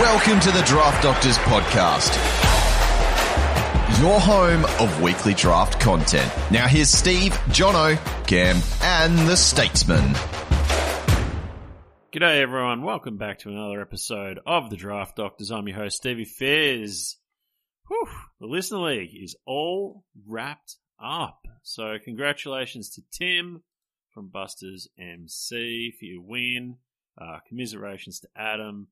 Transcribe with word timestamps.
Welcome 0.00 0.40
to 0.40 0.50
the 0.50 0.62
Draft 0.66 1.04
Doctors 1.04 1.38
Podcast, 1.38 2.12
your 4.02 4.18
home 4.18 4.64
of 4.80 5.00
weekly 5.00 5.34
draft 5.34 5.78
content. 5.78 6.32
Now 6.50 6.66
here's 6.66 6.90
Steve, 6.90 7.30
Jono, 7.50 7.96
Gam, 8.26 8.60
and 8.82 9.16
the 9.28 9.36
Statesman. 9.36 10.02
G'day 12.12 12.42
everyone, 12.42 12.82
welcome 12.82 13.18
back 13.18 13.38
to 13.40 13.50
another 13.50 13.80
episode 13.80 14.40
of 14.44 14.68
the 14.68 14.76
Draft 14.76 15.14
Doctors. 15.14 15.52
I'm 15.52 15.68
your 15.68 15.76
host 15.76 15.98
Stevie 15.98 16.24
Fairs. 16.24 17.16
Whew, 17.86 18.08
the 18.40 18.48
Listener 18.48 18.80
League 18.80 19.14
is 19.14 19.36
all 19.46 20.02
wrapped 20.26 20.74
up. 21.00 21.46
So 21.62 21.98
congratulations 22.02 22.90
to 22.96 23.02
Tim 23.12 23.62
from 24.12 24.26
Busters 24.26 24.88
MC 24.98 25.94
for 25.96 26.04
your 26.04 26.22
win. 26.22 26.78
Uh, 27.16 27.38
commiserations 27.48 28.18
to 28.18 28.28
Adam. 28.36 28.88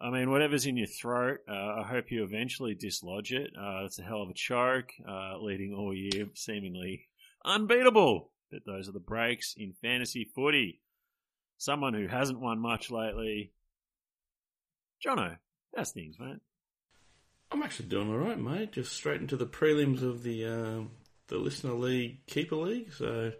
I 0.00 0.10
mean, 0.10 0.30
whatever's 0.30 0.66
in 0.66 0.76
your 0.76 0.86
throat, 0.86 1.40
uh, 1.48 1.80
I 1.80 1.82
hope 1.82 2.10
you 2.10 2.22
eventually 2.22 2.74
dislodge 2.74 3.32
it. 3.32 3.50
Uh, 3.58 3.84
it's 3.84 3.98
a 3.98 4.04
hell 4.04 4.22
of 4.22 4.30
a 4.30 4.34
choke, 4.34 4.92
uh, 5.08 5.38
leading 5.40 5.74
all 5.74 5.92
year 5.92 6.28
seemingly 6.34 7.08
unbeatable. 7.44 8.30
But 8.50 8.64
those 8.64 8.88
are 8.88 8.92
the 8.92 9.00
breaks 9.00 9.54
in 9.56 9.74
fantasy 9.82 10.24
footy. 10.34 10.80
Someone 11.58 11.94
who 11.94 12.06
hasn't 12.06 12.40
won 12.40 12.60
much 12.60 12.90
lately. 12.90 13.52
Jono, 15.04 15.36
how's 15.76 15.90
things, 15.90 16.16
mate? 16.18 16.38
I'm 17.50 17.62
actually 17.62 17.88
doing 17.88 18.10
all 18.10 18.18
right, 18.18 18.38
mate. 18.38 18.72
Just 18.72 18.92
straight 18.92 19.20
into 19.20 19.36
the 19.36 19.46
prelims 19.46 20.02
of 20.02 20.22
the 20.22 20.46
um, 20.46 20.90
the 21.28 21.38
listener 21.38 21.72
league 21.72 22.24
keeper 22.26 22.56
league, 22.56 22.92
so 22.92 23.32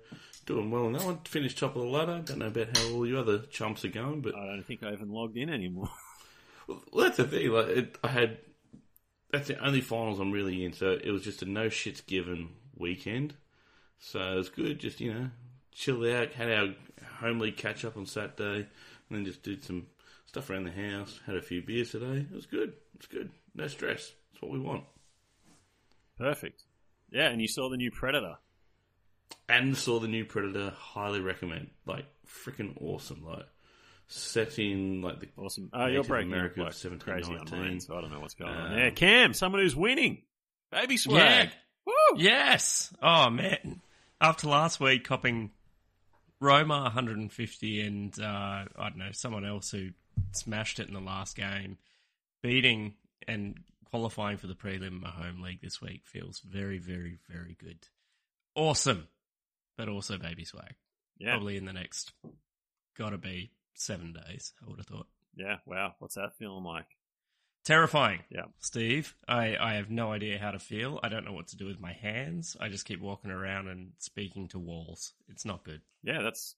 doing 0.47 0.70
well 0.70 0.87
on 0.87 0.93
that 0.93 1.05
one. 1.05 1.20
Finished 1.25 1.59
top 1.59 1.77
of 1.77 1.83
the 1.83 1.89
ladder. 1.89 2.23
Don't 2.25 2.39
know 2.39 2.47
about 2.47 2.77
how 2.77 2.93
all 2.93 3.06
your 3.06 3.20
other 3.20 3.41
chumps 3.51 3.84
are 3.84 3.89
going, 3.89 4.23
but 4.23 4.34
I 4.34 4.47
don't 4.47 4.67
think 4.67 4.83
I 4.83 4.93
even 4.93 5.11
logged 5.11 5.37
in 5.37 5.51
anymore. 5.51 5.91
well, 6.69 7.05
that's 7.05 7.16
the 7.16 7.24
thing. 7.24 7.50
Like 7.50 7.66
it, 7.69 7.98
I 8.05 8.08
had 8.08 8.38
that's 9.33 9.48
the 9.48 9.58
only 9.64 9.80
finals 9.80 10.20
I'm 10.20 10.33
really 10.33 10.64
in, 10.64 10.72
so 10.72 10.92
it 10.92 11.11
was 11.11 11.22
just 11.22 11.42
a 11.42 11.47
no 11.47 11.66
shits 11.66 12.05
given 12.06 12.50
weekend. 12.77 13.34
So 13.98 14.20
it 14.20 14.36
was 14.36 14.48
good. 14.48 14.78
Just 14.78 15.00
you 15.00 15.12
know, 15.12 15.30
chill 15.72 16.02
out. 16.14 16.33
Had 16.33 16.50
our 16.50 16.74
home 17.20 17.41
league 17.41 17.56
catch 17.56 17.84
up 17.84 17.96
on 17.96 18.06
Saturday, 18.06 18.66
and 19.08 19.19
then 19.19 19.24
just 19.24 19.42
did 19.42 19.64
some 19.64 19.86
stuff 20.27 20.48
around 20.50 20.64
the 20.64 20.70
house. 20.72 21.20
Had 21.27 21.36
a 21.36 21.42
few 21.42 21.62
beers 21.62 21.91
today. 21.91 22.27
It 22.30 22.34
was 22.34 22.46
good. 22.46 22.74
It's 22.96 23.06
good. 23.06 23.30
No 23.55 23.66
stress. 23.66 24.12
That's 24.33 24.42
what 24.42 24.52
we 24.52 24.58
want. 24.61 24.84
Perfect. 26.19 26.64
Yeah, 27.11 27.28
and 27.28 27.41
you 27.41 27.48
saw 27.48 27.69
the 27.70 27.77
new 27.77 27.91
Predator. 27.91 28.36
and 29.48 29.77
saw 29.77 29.98
the 29.98 30.08
new 30.08 30.24
Predator. 30.24 30.70
Highly 30.77 31.20
recommend. 31.20 31.70
Like 31.86 32.06
freaking 32.27 32.80
awesome. 32.83 33.24
Like 33.24 33.46
set 34.09 34.59
in 34.59 35.03
like 35.03 35.20
the 35.20 35.28
Awesome. 35.37 35.70
Oh, 35.73 35.81
you're 35.87 35.89
Native 35.98 36.09
breaking 36.09 36.33
America 36.33 36.62
up 36.62 36.69
of 36.73 36.83
like 36.92 37.01
crazy 37.01 37.31
1719. 37.31 37.59
online, 37.59 37.81
so 37.81 37.97
I 37.97 38.01
don't 38.01 38.11
know 38.11 38.20
what's 38.20 38.34
going 38.34 38.51
on 38.53 38.73
Um, 38.73 38.77
there. 38.77 38.91
Cam, 38.91 39.34
someone 39.34 39.62
who's 39.62 39.77
winning. 39.77 40.23
Baby 40.73 40.97
swag. 40.97 41.48
Yeah. 41.48 41.53
Woo! 41.87 42.19
Yes. 42.19 42.92
Oh 43.03 43.31
man. 43.31 43.81
After 44.20 44.48
last 44.48 44.81
week, 44.81 45.05
copping 45.05 45.51
Roma 46.41 46.83
150 46.83 47.81
and 47.81 48.19
uh, 48.20 48.25
I 48.25 48.67
don't 48.79 48.97
know 48.97 49.12
someone 49.12 49.45
else 49.45 49.70
who 49.70 49.91
smashed 50.33 50.81
it 50.81 50.89
in 50.89 50.95
the 50.95 51.01
last 51.01 51.36
game, 51.36 51.79
beating 52.42 52.95
and 53.27 53.59
qualifying 53.91 54.36
for 54.36 54.47
the 54.47 54.55
prelim 54.55 54.89
in 54.89 55.01
my 55.01 55.09
home 55.11 55.41
league 55.41 55.61
this 55.62 55.81
week 55.81 56.03
feels 56.05 56.41
very, 56.41 56.79
very, 56.79 57.19
very 57.29 57.56
good. 57.59 57.79
Awesome, 58.55 59.06
but 59.77 59.89
also 59.89 60.19
baby 60.19 60.45
swag. 60.45 60.75
Yeah. 61.19 61.31
Probably 61.33 61.56
in 61.56 61.64
the 61.64 61.73
next, 61.73 62.12
gotta 62.97 63.19
be 63.19 63.51
seven 63.81 64.12
days. 64.12 64.53
I 64.62 64.69
would 64.69 64.79
have 64.79 64.87
thought. 64.87 65.07
Yeah. 65.37 65.57
Wow. 65.67 65.95
What's 65.98 66.17
that 66.17 66.37
feeling 66.39 66.65
like? 66.65 66.87
Terrifying. 67.65 68.20
Yeah. 68.31 68.45
Steve, 68.61 69.15
I, 69.29 69.57
I 69.61 69.75
have 69.75 69.91
no 69.91 70.13
idea 70.13 70.39
how 70.39 70.52
to 70.52 70.58
feel. 70.58 71.01
I 71.02 71.08
don't 71.08 71.25
know 71.25 71.33
what 71.33 71.48
to 71.48 71.57
do 71.57 71.67
with 71.67 71.80
my 71.80 71.92
hands. 71.92 72.57
I 72.58 72.69
just 72.69 72.86
keep 72.86 73.01
walking 73.01 73.30
around 73.30 73.69
and 73.69 73.91
speaking 73.98 74.48
to 74.48 74.58
walls. 74.58 75.13
It's 75.29 75.45
not 75.45 75.64
good. 75.64 75.83
Yeah, 76.02 76.23
that's 76.23 76.55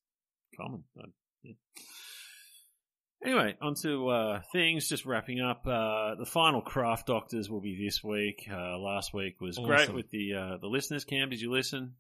common. 0.56 0.84
Yeah. 1.43 1.53
Anyway, 3.25 3.55
on 3.61 3.75
to 3.83 4.09
uh, 4.09 4.41
things. 4.53 4.89
Just 4.89 5.05
wrapping 5.05 5.41
up. 5.41 5.67
Uh, 5.67 6.15
the 6.15 6.27
final 6.27 6.62
Draft 6.62 7.06
Doctors 7.06 7.50
will 7.50 7.61
be 7.61 7.77
this 7.84 8.03
week. 8.03 8.49
Uh, 8.50 8.78
last 8.78 9.12
week 9.12 9.41
was 9.41 9.59
great 9.59 9.93
with 9.93 10.11
the 10.11 10.34
uh, 10.34 10.56
the 10.59 10.69
listeners. 10.69 11.05
Cam, 11.05 11.28
did 11.28 11.41
you 11.41 11.50
listen? 11.50 11.94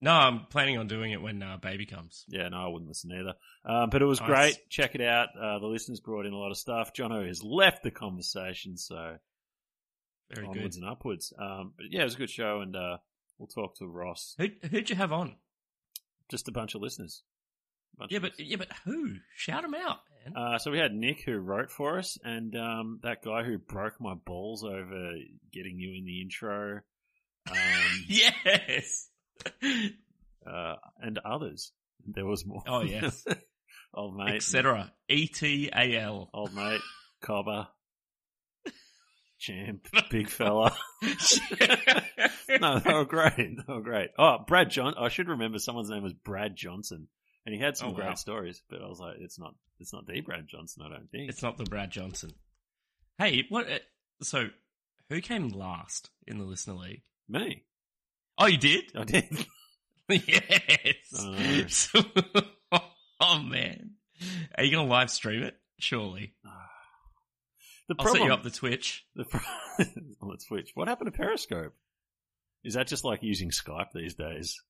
No, 0.00 0.12
I'm 0.12 0.46
planning 0.50 0.78
on 0.78 0.86
doing 0.86 1.10
it 1.12 1.20
when 1.20 1.42
uh, 1.42 1.56
baby 1.60 1.84
comes. 1.86 2.24
Yeah, 2.28 2.48
no, 2.50 2.58
I 2.58 2.68
wouldn't 2.68 2.88
listen 2.88 3.10
either. 3.12 3.34
Um, 3.64 3.90
but 3.90 4.00
it 4.00 4.04
was 4.04 4.20
Nice. 4.20 4.28
great. 4.28 4.68
Check 4.70 4.94
it 4.94 5.00
out. 5.00 5.28
Uh, 5.36 5.58
the 5.58 5.66
listeners 5.66 5.98
brought 6.00 6.24
in 6.26 6.32
a 6.32 6.36
lot 6.38 6.50
of 6.52 6.56
stuff. 6.56 6.92
Jono 6.92 7.26
has 7.26 7.42
left 7.42 7.82
the 7.82 7.90
conversation, 7.90 8.76
so 8.76 9.16
Very 10.32 10.46
onwards 10.46 10.76
good. 10.76 10.84
and 10.84 10.92
upwards. 10.92 11.32
Um, 11.38 11.72
but 11.76 11.86
yeah, 11.90 12.02
it 12.02 12.04
was 12.04 12.14
a 12.14 12.18
good 12.18 12.30
show, 12.30 12.60
and 12.60 12.76
uh, 12.76 12.98
we'll 13.38 13.48
talk 13.48 13.76
to 13.78 13.86
Ross. 13.86 14.36
Who, 14.38 14.46
who'd 14.70 14.88
you 14.88 14.94
have 14.96 15.12
on? 15.12 15.34
Just 16.30 16.46
a 16.48 16.52
bunch 16.52 16.74
of 16.76 16.80
listeners. 16.82 17.22
Bunch 17.96 18.12
Yeah, 18.12 18.18
of- 18.18 18.22
but 18.22 18.38
yeah, 18.38 18.56
but 18.56 18.68
who? 18.84 19.14
Shout 19.34 19.62
them 19.62 19.74
out, 19.74 19.96
man. 20.24 20.36
Uh, 20.36 20.58
so 20.58 20.70
we 20.70 20.78
had 20.78 20.92
Nick 20.94 21.22
who 21.24 21.38
wrote 21.38 21.72
for 21.72 21.98
us, 21.98 22.16
and 22.22 22.54
um, 22.54 23.00
that 23.02 23.24
guy 23.24 23.42
who 23.42 23.58
broke 23.58 24.00
my 24.00 24.14
balls 24.14 24.62
over 24.62 25.14
getting 25.52 25.80
you 25.80 25.92
in 25.98 26.04
the 26.04 26.20
intro, 26.22 26.82
um, 27.50 28.04
yes. 28.06 29.08
uh, 30.46 30.74
and 31.00 31.18
others. 31.24 31.72
There 32.06 32.26
was 32.26 32.46
more. 32.46 32.62
Oh, 32.66 32.82
yes. 32.82 33.24
old 33.94 34.16
mate, 34.16 34.36
Etc. 34.36 34.92
E 35.08 35.26
T 35.26 35.70
A 35.74 35.96
L. 35.98 36.30
old 36.32 36.54
mate, 36.54 36.80
Cobber, 37.22 37.68
Champ, 39.38 39.86
big 40.10 40.28
fella. 40.28 40.76
no, 42.60 42.78
they 42.80 42.92
were 42.92 43.04
great. 43.04 43.36
They 43.36 43.72
were 43.72 43.80
great. 43.82 44.10
Oh, 44.18 44.38
Brad 44.46 44.70
John. 44.70 44.94
I 44.98 45.08
should 45.08 45.28
remember 45.28 45.58
someone's 45.58 45.90
name 45.90 46.02
was 46.02 46.12
Brad 46.12 46.56
Johnson, 46.56 47.08
and 47.46 47.54
he 47.54 47.60
had 47.60 47.76
some 47.76 47.88
Oh, 47.88 47.92
wow. 47.92 47.96
great 47.98 48.18
stories. 48.18 48.62
But 48.68 48.82
I 48.82 48.86
was 48.86 48.98
like, 49.00 49.16
it's 49.20 49.38
not. 49.38 49.54
It's 49.80 49.92
not 49.92 50.06
the 50.06 50.20
Brad 50.22 50.48
Johnson. 50.48 50.82
I 50.84 50.88
don't 50.90 51.10
think. 51.10 51.28
It's 51.30 51.42
not 51.42 51.56
the 51.56 51.64
Brad 51.64 51.90
Johnson. 51.90 52.30
Hey, 53.18 53.44
what? 53.48 53.70
uh, 53.70 53.78
So, 54.22 54.48
who 55.08 55.20
came 55.20 55.48
last 55.50 56.10
in 56.26 56.38
the 56.38 56.44
listener 56.44 56.74
league? 56.74 57.02
me. 57.28 57.64
Oh, 58.38 58.46
you 58.46 58.58
did. 58.58 58.84
I 58.96 59.04
did. 59.04 59.46
yes. 60.08 61.90
Oh. 61.94 62.80
oh 63.20 63.38
man, 63.40 63.90
are 64.56 64.64
you 64.64 64.70
gonna 64.70 64.88
live 64.88 65.10
stream 65.10 65.42
it? 65.42 65.56
Surely. 65.78 66.34
The 67.88 67.94
I'll 67.98 68.08
set 68.08 68.22
you 68.22 68.32
up 68.32 68.42
the 68.42 68.50
Twitch. 68.50 69.06
the 69.16 69.24
pro- 69.24 69.40
on 70.20 70.28
the 70.28 70.38
Twitch. 70.46 70.72
What 70.74 70.88
happened 70.88 71.10
to 71.12 71.16
Periscope? 71.16 71.74
Is 72.62 72.74
that 72.74 72.86
just 72.86 73.04
like 73.04 73.22
using 73.22 73.50
Skype 73.50 73.92
these 73.94 74.14
days? 74.14 74.60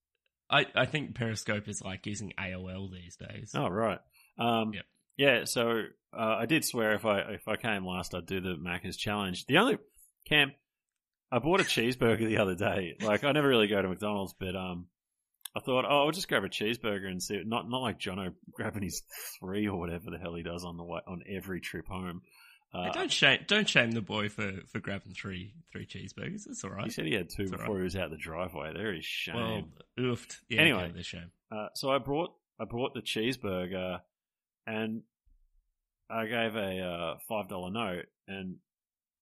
I, 0.51 0.67
I 0.75 0.87
think 0.87 1.15
Periscope 1.15 1.69
is 1.69 1.83
like 1.83 2.07
using 2.07 2.33
AOL 2.39 2.91
these 2.93 3.17
days. 3.17 3.53
Oh 3.55 3.69
right. 3.69 3.99
Um, 4.39 4.73
Yep. 4.73 4.85
Yeah. 5.17 5.45
So 5.45 5.83
uh, 6.17 6.37
I 6.39 6.47
did 6.47 6.65
swear 6.65 6.95
if 6.95 7.05
I 7.05 7.19
if 7.33 7.49
I 7.49 7.57
came 7.57 7.85
last, 7.85 8.15
I'd 8.15 8.27
do 8.27 8.41
the 8.41 8.55
Macca's 8.57 8.97
challenge. 8.97 9.47
The 9.47 9.59
only 9.59 9.79
Cam, 10.29 10.53
I 11.31 11.39
bought 11.39 11.61
a 11.61 11.65
cheeseburger 11.65 12.27
the 12.27 12.39
other 12.39 12.55
day. 12.55 12.97
Like 13.01 13.25
I 13.25 13.33
never 13.33 13.49
really 13.49 13.67
go 13.69 13.81
to 13.83 13.89
McDonald's, 13.89 14.35
but 14.39 14.57
um, 14.57 14.87
I 15.55 15.61
thought, 15.61 15.85
oh, 15.89 16.07
I'll 16.07 16.11
just 16.11 16.29
grab 16.29 16.45
a 16.45 16.49
cheeseburger 16.49 17.07
and 17.07 17.23
see. 17.23 17.43
Not 17.45 17.69
not 17.69 17.83
like 17.83 17.99
Jono 17.99 18.33
grabbing 18.53 18.83
his 18.83 19.03
three 19.41 19.69
or 19.69 19.79
whatever 19.79 20.11
the 20.11 20.19
hell 20.19 20.35
he 20.35 20.43
does 20.43 20.65
on 20.65 20.77
the 20.77 20.85
way 20.85 21.01
on 21.07 21.23
every 21.29 21.61
trip 21.61 21.87
home. 21.89 22.23
Uh, 22.73 22.85
Hey, 22.85 22.91
don't 22.93 23.11
shame 23.13 23.41
don't 23.47 23.69
shame 23.69 23.91
the 23.93 24.03
boy 24.03 24.29
for, 24.29 24.53
for 24.71 24.79
grabbing 24.81 25.15
three 25.15 25.55
three 25.73 25.87
cheeseburgers. 25.87 26.47
It's 26.49 26.63
all 26.65 26.71
right. 26.71 26.85
he 26.85 26.91
said 26.91 27.07
he 27.07 27.15
had 27.15 27.31
two 27.31 27.43
It's 27.45 27.51
before 27.51 27.79
he 27.79 27.85
was 27.85 27.97
out 27.97 28.11
the 28.11 28.17
driveway. 28.19 28.73
There 28.75 28.95
is 28.95 29.05
shame. 29.07 29.35
Well, 29.37 29.65
oofed. 29.99 30.37
Yeah, 30.51 30.61
Anyway. 30.61 30.91
okay, 30.93 31.03
shame. 31.03 31.31
Uh, 31.51 31.69
so 31.75 31.91
I 31.91 31.99
brought 31.99 32.31
I 32.61 32.65
brought 32.67 32.93
the 32.95 33.01
cheeseburger, 33.01 34.01
and 34.67 35.03
I 36.11 36.27
gave 36.27 36.57
a 36.57 36.81
uh, 36.81 37.17
five 37.29 37.49
dollar 37.49 37.71
note, 37.71 38.07
and 38.27 38.57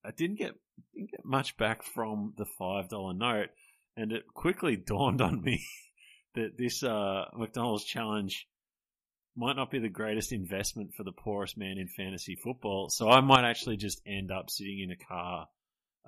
I 0.06 0.10
didn't 0.12 0.38
get 0.38 0.54
didn't 0.94 1.10
get 1.10 1.24
much 1.24 1.56
back 1.56 1.82
from 1.82 2.34
the 2.36 2.46
five 2.58 2.88
dollar 2.88 3.14
note, 3.14 3.48
and 3.96 4.12
it 4.12 4.26
quickly 4.32 4.76
dawned 4.86 5.20
on 5.20 5.42
me 5.42 5.64
that 6.34 6.56
this 6.56 6.82
uh, 6.82 7.24
McDonald's 7.34 7.84
challenge 7.84 8.46
might 9.36 9.56
not 9.56 9.70
be 9.70 9.78
the 9.78 9.88
greatest 9.88 10.32
investment 10.32 10.94
for 10.94 11.04
the 11.04 11.12
poorest 11.12 11.58
man 11.58 11.76
in 11.78 11.88
fantasy 11.88 12.36
football. 12.36 12.88
So 12.88 13.10
I 13.10 13.20
might 13.20 13.44
actually 13.44 13.76
just 13.76 14.00
end 14.06 14.30
up 14.30 14.48
sitting 14.48 14.80
in 14.80 14.90
a 14.90 14.96
car 14.96 15.48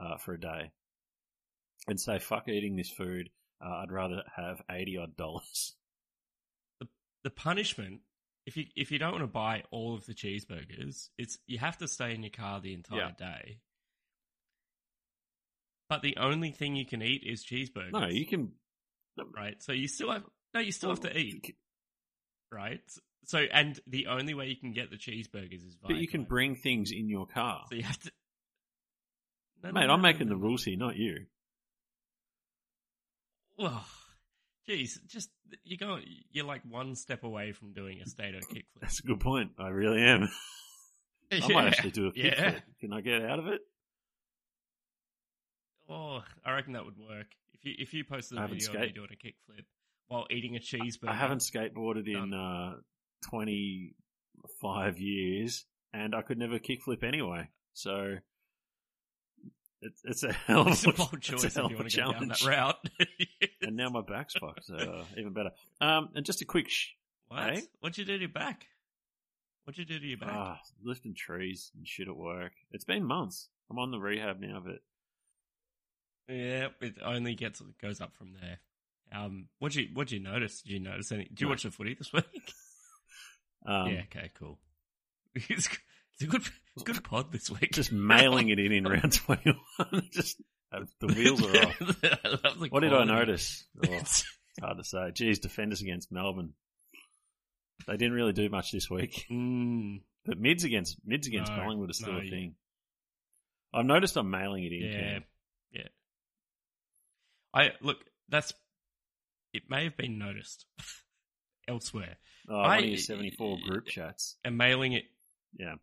uh, 0.01 0.17
for 0.19 0.35
a 0.35 0.41
day 0.41 0.71
and 1.87 2.01
say, 2.01 2.19
"Fuck 2.19 2.49
eating 2.49 2.77
this 2.77 2.91
food." 2.91 3.31
Uh, 3.65 3.83
I'd 3.83 3.93
rather 3.93 4.23
have 4.37 4.63
eighty 4.71 4.97
odd 4.97 5.17
dollars. 5.17 5.75
The 7.25 7.31
punishment 7.31 8.01
if 8.49 8.57
you 8.57 8.65
if 8.75 8.91
you 8.91 8.99
don't 8.99 9.13
want 9.13 9.25
to 9.25 9.27
buy 9.27 9.63
all 9.71 9.95
of 9.95 10.07
the 10.07 10.15
cheeseburgers, 10.15 11.11
it's 11.19 11.39
you 11.47 11.59
have 11.59 11.77
to 11.79 11.87
stay 11.87 12.15
in 12.15 12.23
your 12.23 12.31
car 12.31 12.61
the 12.63 12.73
entire 12.73 13.13
day. 13.19 13.59
But 15.89 16.03
the 16.03 16.17
only 16.19 16.51
thing 16.53 16.77
you 16.77 16.85
can 16.87 17.03
eat 17.03 17.23
is 17.25 17.45
cheeseburgers. 17.45 17.93
No, 17.93 18.07
you 18.09 18.27
can. 18.27 18.53
right? 19.35 19.61
So 19.63 19.73
you 19.73 19.89
still 19.89 20.11
have 20.13 20.23
no, 20.55 20.61
you 20.61 20.73
still 20.73 20.91
have 20.91 21.01
to 21.01 21.17
eat. 21.19 21.55
right? 22.53 22.81
So, 23.25 23.39
and 23.39 23.79
the 23.87 24.07
only 24.07 24.33
way 24.35 24.47
you 24.47 24.57
can 24.57 24.73
get 24.73 24.91
the 24.91 24.97
cheeseburgers 24.97 25.67
is 25.67 25.77
via 25.83 25.89
But 25.95 25.97
you 25.97 26.09
can 26.09 26.21
drive. 26.23 26.29
bring 26.29 26.55
things 26.57 26.91
in 26.93 27.09
your 27.09 27.27
car. 27.27 27.65
So 27.69 27.75
you 27.75 27.83
have 27.83 27.99
to. 28.01 28.11
No, 29.63 29.73
Mate, 29.73 29.87
no, 29.87 29.93
I'm 29.95 30.01
no, 30.01 30.09
making 30.09 30.29
the 30.29 30.37
rules 30.37 30.63
here, 30.65 30.79
not 30.79 30.97
you. 30.97 31.27
Well, 33.59 33.85
geez, 34.67 35.01
just 35.09 35.31
you 35.65 35.77
go. 35.77 35.99
You're 36.31 36.45
like 36.47 36.63
one 36.69 36.95
step 36.95 37.25
away 37.25 37.53
from 37.53 37.73
doing 37.73 38.01
a 38.01 38.09
state 38.09 38.35
kickflip. 38.35 38.65
That's 38.81 39.01
a 39.01 39.07
good 39.07 39.21
point. 39.21 39.51
I 39.59 39.69
really 39.69 40.03
am. 40.03 40.29
I 41.33 41.49
might 41.49 41.67
actually 41.69 41.91
do 41.91 42.07
a 42.07 42.13
kickflip. 42.13 42.15
Yeah. 42.39 42.55
Can 42.81 42.93
I 42.93 43.01
get 43.01 43.23
out 43.25 43.39
of 43.41 43.49
it? 43.49 43.61
Oh, 45.89 46.23
I 46.45 46.55
reckon 46.55 46.75
that 46.75 46.85
would 46.85 46.99
work. 46.99 47.27
If 47.55 47.65
you 47.65 47.75
if 47.79 47.95
you 47.95 48.05
posted 48.05 48.39
a 48.39 48.47
video 48.47 48.75
of 48.75 48.81
you 48.83 48.93
doing 48.93 49.09
a 49.13 49.27
kickflip 49.27 49.65
while 50.09 50.27
eating 50.31 50.57
a 50.57 50.61
cheeseburger, 50.61 51.09
I 51.09 51.15
haven't 51.15 51.41
skateboarded 51.41 52.07
in 52.07 52.35
uh, 52.35 52.75
25 53.31 54.99
years, 54.99 55.65
and 55.93 56.15
I 56.15 56.23
could 56.23 56.39
never 56.39 56.59
kickflip 56.59 57.03
anyway. 57.03 57.49
So 57.73 58.17
it's, 59.81 60.03
it's 60.05 60.23
a 60.25 60.33
hell 60.33 60.69
of 60.69 60.87
a 60.87 60.91
a, 60.91 60.93
bold 60.93 61.21
choice 61.21 61.45
a 61.45 61.47
if 61.47 61.57
you 61.57 61.63
a 61.63 61.79
want 61.79 61.91
to 61.91 61.97
go 61.97 62.03
down 62.03 62.13
challenge. 62.13 62.41
that 62.41 62.49
route. 62.49 62.91
and 63.63 63.77
now 63.77 63.89
my 63.89 64.03
back's 64.03 64.35
fucked, 64.35 64.67
so 64.67 64.75
uh, 64.75 65.05
even 65.17 65.33
better. 65.33 65.51
Um, 65.81 66.11
and 66.15 66.27
just 66.27 66.43
a 66.43 66.45
quick 66.45 66.69
sh- 66.69 66.91
what? 67.29 67.55
Hey? 67.55 67.63
What'd 67.81 67.99
you 67.99 68.05
do 68.05 68.15
to 68.15 68.21
your 68.21 68.29
back? 68.29 68.67
What'd 69.65 69.79
you 69.79 69.85
do 69.85 69.99
to 70.01 70.07
your 70.07 70.19
back? 70.19 70.31
ah, 70.33 70.61
lifting 70.83 71.15
trees 71.15 71.71
and 71.77 71.87
shit 71.87 72.09
at 72.09 72.17
work. 72.17 72.53
It's 72.73 72.85
been 72.85 73.05
months. 73.05 73.49
I'm 73.71 73.79
on 73.79 73.91
the 73.91 73.99
rehab 73.99 74.41
now, 74.41 74.63
but 74.65 74.81
Yeah, 76.29 76.69
it 76.81 76.95
only 77.05 77.35
gets 77.35 77.61
goes 77.81 78.01
up 78.01 78.15
from 78.17 78.35
there. 78.41 78.59
Um, 79.13 79.47
what 79.59 79.75
you 79.75 79.89
what 79.95 80.11
you 80.13 80.21
notice? 80.21 80.61
Did 80.63 80.73
you 80.73 80.81
notice 80.81 81.11
any? 81.13 81.25
Did 81.25 81.41
you 81.41 81.49
watch 81.49 81.63
the 81.63 81.71
footy 81.71 81.95
this 81.95 82.13
week? 82.13 82.25
um, 83.67 83.89
yeah. 83.89 84.03
Okay. 84.15 84.31
Cool. 84.39 84.59
It's, 85.49 85.69
it's 86.15 86.23
a 86.23 86.27
good 86.27 86.43
it's 86.75 86.83
a 86.83 86.85
good 86.85 87.05
pod 87.05 87.31
this 87.31 87.49
week. 87.51 87.71
just 87.73 87.93
mailing 87.93 88.49
it 88.49 88.59
in 88.59 88.73
in 88.73 88.85
round 88.89 89.13
21. 89.13 89.57
just 90.11 90.41
uh, 90.73 90.81
the 91.01 91.07
wheels 91.07 91.41
are 91.43 91.57
off. 91.67 92.71
What 92.73 92.81
did 92.81 92.93
I 92.93 93.05
notice? 93.05 93.65
Oh, 93.79 93.93
It's- 93.93 94.25
hard 94.61 94.79
to 94.79 94.85
say. 94.85 95.13
Geez, 95.15 95.39
defenders 95.39 95.81
against 95.81 96.11
Melbourne. 96.11 96.55
They 97.87 97.97
didn't 97.97 98.15
really 98.15 98.33
do 98.33 98.49
much 98.49 98.73
this 98.73 98.91
week. 98.91 99.25
Mm, 99.31 100.01
But 100.27 100.41
mids 100.41 100.65
against 100.65 100.97
mids 101.07 101.29
against 101.29 101.53
No, 101.53 101.59
Collingwood 101.63 101.91
is 101.91 101.99
still 101.99 102.15
no, 102.15 102.19
a 102.19 102.25
yeah. 102.25 102.31
thing. 102.31 102.55
I've 103.73 103.87
noticed 103.87 104.17
I'm 104.17 104.31
mailing 104.31 104.65
it 104.65 104.73
in. 104.73 104.83
yeah, 104.91 105.01
Cam. 105.13 105.25
Yeah. 107.55 107.61
I 107.63 107.71
look. 107.81 107.99
That's 108.29 108.53
it. 109.55 109.65
May 109.69 109.85
have 109.85 109.97
been 109.97 110.19
noticed 110.19 110.67
elsewhere. 111.69 112.17
Oh, 112.49 112.57
I- 112.57 112.77
one 112.77 112.85
of 112.85 112.89
your 112.91 112.97
74 112.99 113.59
group 113.67 113.87
chats. 113.87 114.37
And 114.45 114.57
mailing 114.59 114.93
it 114.93 115.05
Yeah. 115.59 115.75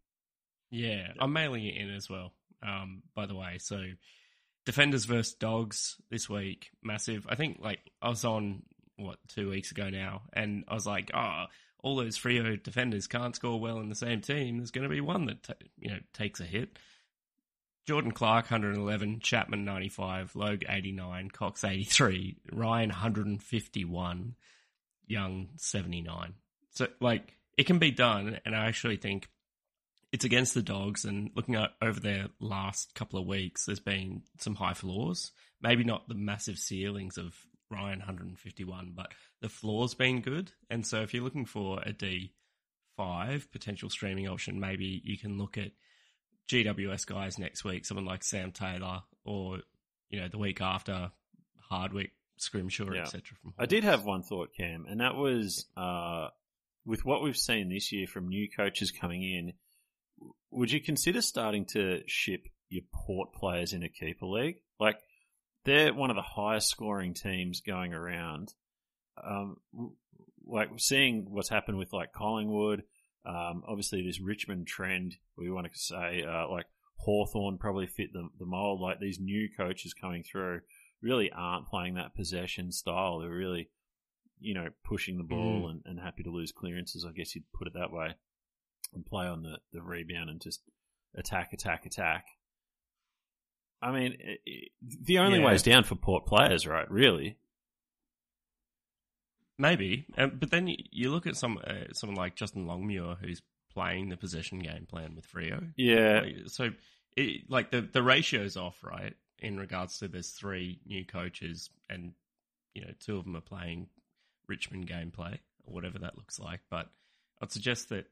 Yeah, 0.71 1.07
I'm 1.19 1.31
mailing 1.33 1.65
it 1.65 1.75
in 1.77 1.89
as 1.93 2.09
well. 2.09 2.33
Um, 2.65 3.03
by 3.15 3.27
the 3.27 3.35
way, 3.35 3.57
so 3.59 3.81
defenders 4.65 5.05
versus 5.05 5.35
dogs 5.35 5.95
this 6.09 6.27
week, 6.27 6.71
massive. 6.83 7.25
I 7.29 7.35
think 7.35 7.59
like 7.61 7.79
I 8.01 8.09
was 8.09 8.25
on 8.25 8.63
what 8.97 9.17
two 9.27 9.49
weeks 9.49 9.71
ago 9.71 9.89
now, 9.89 10.23
and 10.33 10.63
I 10.67 10.73
was 10.73 10.85
like, 10.87 11.11
oh, 11.13 11.45
all 11.83 11.95
those 11.95 12.17
Freo 12.17 12.61
defenders 12.61 13.05
can't 13.07 13.35
score 13.35 13.59
well 13.59 13.79
in 13.79 13.89
the 13.89 13.95
same 13.95 14.21
team. 14.21 14.57
There's 14.57 14.71
going 14.71 14.87
to 14.89 14.93
be 14.93 15.01
one 15.01 15.25
that 15.27 15.43
ta 15.43 15.53
you 15.77 15.89
know 15.91 15.99
takes 16.13 16.39
a 16.39 16.45
hit. 16.45 16.77
Jordan 17.85 18.11
Clark 18.11 18.45
111, 18.45 19.19
Chapman 19.19 19.63
95, 19.63 20.35
Logue 20.35 20.63
89, 20.67 21.29
Cox 21.29 21.63
83, 21.63 22.35
Ryan 22.51 22.89
151, 22.89 24.35
Young 25.05 25.49
79. 25.57 26.33
So 26.71 26.87
like 26.99 27.35
it 27.57 27.67
can 27.67 27.77
be 27.77 27.91
done, 27.91 28.39
and 28.43 28.55
I 28.55 28.65
actually 28.65 28.97
think 28.97 29.29
it's 30.11 30.25
against 30.25 30.55
the 30.55 30.63
dogs. 30.63 31.05
And 31.05 31.29
looking 31.35 31.55
at 31.55 31.71
over 31.81 31.99
their 31.99 32.27
last 32.39 32.95
couple 32.95 33.19
of 33.19 33.27
weeks, 33.27 33.65
there's 33.65 33.79
been 33.79 34.23
some 34.39 34.55
high 34.55 34.73
floors. 34.73 35.31
Maybe 35.61 35.83
not 35.83 36.07
the 36.07 36.15
massive 36.15 36.57
ceilings 36.57 37.17
of 37.17 37.35
Ryan 37.69 37.99
151, 37.99 38.93
but 38.95 39.11
the 39.41 39.49
floor's 39.49 39.93
been 39.93 40.21
good. 40.21 40.51
And 40.71 40.85
so 40.85 41.01
if 41.01 41.13
you're 41.13 41.23
looking 41.23 41.45
for 41.45 41.79
a 41.81 41.93
D5 41.93 43.51
potential 43.51 43.89
streaming 43.89 44.27
option, 44.27 44.59
maybe 44.59 45.01
you 45.03 45.17
can 45.17 45.37
look 45.37 45.57
at 45.57 45.71
GWS 46.49 47.05
guys 47.07 47.37
next 47.39 47.63
week, 47.63 47.85
someone 47.85 48.05
like 48.05 48.23
Sam 48.23 48.51
Taylor, 48.51 49.01
or 49.23 49.59
you 50.09 50.19
know 50.21 50.27
the 50.27 50.37
week 50.37 50.61
after 50.61 51.11
Hardwick, 51.69 52.11
Scrimshaw, 52.37 52.91
Yeah. 52.93 53.01
etc. 53.03 53.37
From 53.41 53.53
I 53.57 53.65
did 53.65 53.83
have 53.83 54.05
one 54.05 54.23
thought, 54.23 54.49
Cam, 54.55 54.85
and 54.87 54.99
that 55.01 55.15
was 55.15 55.65
uh, 55.75 56.29
with 56.85 57.03
what 57.05 57.23
we've 57.23 57.37
seen 57.37 57.69
this 57.69 57.91
year 57.91 58.07
from 58.07 58.27
new 58.29 58.47
coaches 58.49 58.91
coming 58.91 59.23
in, 59.23 59.53
would 60.51 60.71
you 60.71 60.79
consider 60.81 61.21
starting 61.21 61.65
to 61.73 62.01
ship 62.07 62.47
your 62.69 62.83
port 62.93 63.33
players 63.33 63.73
in 63.73 63.83
a 63.83 63.89
keeper 63.89 64.25
league? 64.25 64.57
Like, 64.79 64.97
they're 65.63 65.93
one 65.93 66.09
of 66.11 66.15
the 66.15 66.21
highest 66.21 66.69
scoring 66.69 67.13
teams 67.15 67.61
going 67.61 67.93
around. 67.93 68.53
Um, 69.23 69.57
like, 70.45 70.69
seeing 70.77 71.25
what's 71.31 71.49
happened 71.49 71.77
with, 71.77 71.91
like, 71.93 72.13
Collingwood, 72.13 72.83
um, 73.25 73.63
obviously 73.67 74.01
this 74.05 74.19
Richmond 74.21 74.67
trend, 74.67 75.17
we 75.37 75.49
want 75.49 75.71
to 75.71 75.77
say, 75.79 76.23
uh, 76.27 76.49
like, 76.49 76.65
Hawthorn 76.97 77.57
probably 77.57 77.87
fit 77.87 78.13
the, 78.13 78.27
the 78.39 78.45
mold. 78.45 78.81
Like, 78.81 78.99
these 78.99 79.19
new 79.19 79.49
coaches 79.55 79.93
coming 79.93 80.23
through 80.23 80.61
really 81.01 81.31
aren't 81.31 81.67
playing 81.67 81.95
that 81.95 82.15
possession 82.15 82.71
style. 82.71 83.19
They're 83.19 83.29
really, 83.29 83.69
you 84.39 84.53
know, 84.53 84.69
pushing 84.83 85.17
the 85.17 85.23
ball 85.23 85.69
and, 85.69 85.81
and 85.85 85.99
happy 85.99 86.23
to 86.23 86.31
lose 86.31 86.51
clearances, 86.51 87.05
I 87.07 87.11
guess 87.11 87.35
you'd 87.35 87.51
put 87.53 87.67
it 87.67 87.73
that 87.73 87.91
way, 87.91 88.15
and 88.93 89.05
play 89.05 89.25
on 89.27 89.43
the, 89.43 89.57
the 89.73 89.81
rebound 89.81 90.29
and 90.29 90.41
just 90.41 90.61
attack, 91.15 91.53
attack, 91.53 91.85
attack. 91.85 92.25
I 93.81 93.91
mean, 93.91 94.17
i 94.25 94.31
i 94.31 94.67
the 95.01 95.19
only 95.19 95.39
Yeah. 95.39 95.45
way 95.45 95.53
is 95.55 95.63
down 95.63 95.83
for 95.83 95.95
port 95.95 96.25
players, 96.25 96.65
right? 96.65 96.89
Really? 96.89 97.37
Maybe, 99.57 100.05
um, 100.17 100.33
but 100.37 100.51
then 100.51 100.67
you, 100.67 100.75
you 100.91 101.11
look 101.11 101.27
at 101.27 101.37
some 101.37 101.59
uh, 101.65 101.93
someone 101.93 102.17
like 102.17 102.35
Justin 102.35 102.65
Longmuir 102.65 103.15
who's 103.21 103.41
playing 103.73 104.09
the 104.09 104.17
possession 104.17 104.59
game 104.59 104.85
plan 104.85 105.15
with 105.15 105.31
Freo. 105.31 105.71
Yeah. 105.77 106.25
So, 106.47 106.71
it, 107.15 107.49
like 107.49 107.71
the 107.71 107.81
the 107.81 108.03
ratio's 108.03 108.57
off, 108.57 108.83
right? 108.83 109.13
In 109.39 109.57
regards 109.57 109.99
to 109.99 110.07
there's 110.07 110.29
three 110.29 110.79
new 110.85 111.05
coaches, 111.05 111.69
and 111.89 112.13
you 112.73 112.81
know 112.81 112.91
two 112.99 113.17
of 113.17 113.23
them 113.23 113.37
are 113.37 113.41
playing 113.41 113.87
Richmond 114.47 114.89
gameplay 114.89 115.39
or 115.63 115.73
whatever 115.73 115.99
that 115.99 116.17
looks 116.17 116.39
like. 116.39 116.61
But 116.69 116.89
I'd 117.41 117.51
suggest 117.51 117.89
that 117.89 118.07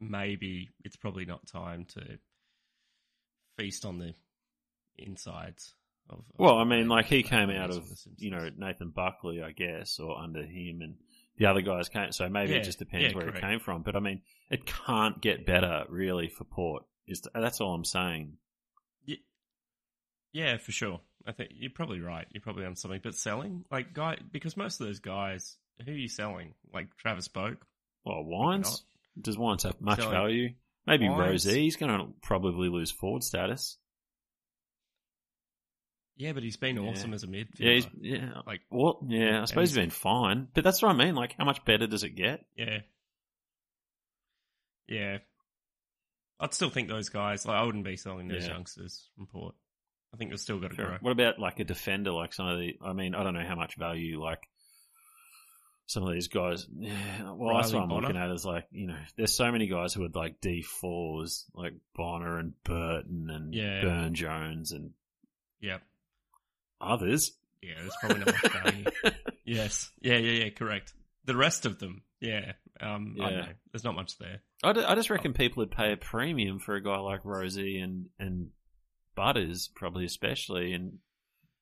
maybe 0.00 0.70
it's 0.84 0.96
probably 0.96 1.24
not 1.24 1.46
time 1.46 1.86
to 1.94 2.18
feast 3.56 3.84
on 3.84 3.98
the 3.98 4.14
insides. 4.98 5.74
Of, 6.08 6.18
of 6.18 6.24
Well, 6.38 6.58
I 6.58 6.64
mean, 6.64 6.88
like 6.88 7.06
he 7.06 7.22
came 7.22 7.50
out 7.50 7.70
of 7.70 7.84
you 8.18 8.30
know 8.30 8.48
Nathan 8.56 8.90
Buckley, 8.90 9.42
I 9.42 9.52
guess, 9.52 9.98
or 9.98 10.18
under 10.18 10.42
him, 10.44 10.80
and 10.82 10.96
the 11.38 11.46
other 11.46 11.60
guys 11.62 11.88
came. 11.88 12.12
So 12.12 12.28
maybe 12.28 12.52
Yeah, 12.52 12.58
it 12.58 12.64
just 12.64 12.78
depends 12.78 13.08
yeah, 13.08 13.14
where 13.14 13.24
correct. 13.26 13.38
it 13.38 13.42
came 13.42 13.60
from. 13.60 13.82
But 13.82 13.96
I 13.96 14.00
mean, 14.00 14.22
it 14.50 14.66
can't 14.66 15.20
get 15.20 15.46
better 15.46 15.84
really 15.88 16.28
for 16.28 16.44
Port. 16.44 16.84
Is 17.06 17.22
that's 17.34 17.60
all 17.60 17.74
I'm 17.74 17.84
saying. 17.84 18.34
Ye- 19.04 19.22
Yeah, 20.32 20.56
for 20.58 20.72
sure. 20.72 21.00
I 21.26 21.32
think 21.32 21.50
you're 21.54 21.70
probably 21.70 22.00
right. 22.00 22.26
You're 22.30 22.40
probably 22.42 22.64
on 22.66 22.76
something. 22.76 23.00
But 23.02 23.14
selling, 23.14 23.64
like 23.70 23.92
guy, 23.92 24.18
because 24.30 24.56
most 24.56 24.80
of 24.80 24.86
those 24.86 25.00
guys, 25.00 25.56
who 25.84 25.90
are 25.90 25.94
you 25.94 26.08
selling? 26.08 26.54
Like 26.72 26.96
Travis 26.96 27.28
Boak. 27.28 27.56
Well, 28.04 28.22
Wines 28.24 28.84
does 29.20 29.36
Wines 29.36 29.64
have 29.64 29.80
much 29.80 29.98
Selling 29.98 30.12
value? 30.12 30.54
Maybe 30.86 31.08
Wines. 31.08 31.44
Rozee. 31.46 31.56
He's 31.62 31.76
going 31.76 31.90
to 31.98 32.12
probably 32.22 32.68
lose 32.68 32.92
forward 32.92 33.24
status. 33.24 33.76
Yeah, 36.16 36.32
but 36.32 36.42
he's 36.42 36.56
been 36.56 36.78
awesome 36.78 37.12
as 37.12 37.24
a 37.24 37.26
midfielder. 37.26 37.58
Yeah, 37.58 37.72
he's, 37.74 37.86
yeah. 38.00 38.30
like 38.46 38.62
Well, 38.70 39.00
yeah, 39.06 39.42
I 39.42 39.44
suppose 39.44 39.68
he's 39.70 39.76
been 39.78 39.90
fine, 39.90 40.48
but 40.54 40.64
that's 40.64 40.80
what 40.80 40.90
I 40.90 40.94
mean. 40.96 41.14
Like, 41.14 41.34
how 41.38 41.44
much 41.44 41.64
better 41.64 41.86
does 41.86 42.04
it 42.04 42.10
get? 42.16 42.44
yeah, 42.56 42.78
yeah. 44.88 45.18
I'd 46.38 46.52
still 46.54 46.70
think 46.70 46.88
those 46.88 47.08
guys. 47.08 47.46
Like 47.46 47.56
I 47.56 47.62
wouldn't 47.64 47.84
be 47.84 47.96
selling 47.96 48.28
those 48.28 48.44
Yeah. 48.46 48.52
youngsters 48.54 49.08
from 49.16 49.26
Port. 49.26 49.54
I 50.12 50.16
think 50.18 50.30
they've 50.30 50.40
still 50.40 50.58
got 50.60 50.70
to 50.70 50.76
grow. 50.76 50.96
What 51.00 51.10
about 51.12 51.38
like 51.38 51.60
a 51.60 51.64
defender? 51.64 52.12
Like 52.12 52.32
some 52.32 52.46
of 52.46 52.58
the, 52.58 52.76
I 52.84 52.92
mean, 52.92 53.14
I 53.14 53.22
don't 53.22 53.34
know 53.34 53.44
how 53.46 53.54
much 53.56 53.76
value 53.76 54.22
like 54.22 54.42
some 55.86 56.02
of 56.02 56.12
these 56.12 56.28
guys. 56.28 56.66
Yeah, 56.78 57.32
well, 57.32 57.56
that's 57.56 57.72
Riley 57.72 57.86
what 57.86 57.96
I'm 57.96 58.02
looking 58.02 58.16
at. 58.16 58.30
Is 58.30 58.44
like 58.44 58.66
you 58.70 58.86
know, 58.88 58.98
there's 59.16 59.34
so 59.34 59.50
many 59.50 59.66
guys 59.66 59.94
who 59.94 60.04
are 60.04 60.08
like 60.14 60.40
D 60.40 60.62
fours, 60.62 61.46
like 61.54 61.72
Bonner 61.94 62.38
and 62.38 62.52
Burton 62.64 63.28
and 63.30 63.54
Yeah. 63.54 63.80
Byrne-Jones 63.82 64.72
and 64.72 64.90
Yeah, 65.60 65.78
others. 66.80 67.32
yeah. 67.62 67.74
There's 67.80 67.96
probably 68.00 68.18
not 68.24 68.26
much 68.42 68.52
value. 68.52 68.84
yes. 69.44 69.90
Yeah, 70.00 70.16
yeah, 70.18 70.44
yeah. 70.44 70.50
Correct. 70.50 70.92
The 71.24 71.36
rest 71.36 71.66
of 71.66 71.78
them, 71.78 72.02
yeah. 72.20 72.52
Um, 72.80 73.16
I 73.20 73.24
Yeah. 73.24 73.30
don't 73.30 73.46
know. 73.46 73.52
There's 73.72 73.84
not 73.84 73.94
much 73.96 74.18
there. 74.18 74.42
I, 74.62 74.70
I 74.70 74.94
just 74.94 75.10
reckon 75.10 75.32
people 75.32 75.62
would 75.62 75.70
pay 75.70 75.92
a 75.92 75.96
premium 75.96 76.58
for 76.58 76.74
a 76.76 76.82
guy 76.82 76.98
like 76.98 77.22
Rozee 77.24 77.82
and 77.82 78.06
and 78.18 78.50
Butters, 79.16 79.68
probably 79.74 80.04
especially, 80.04 80.72
and 80.74 80.98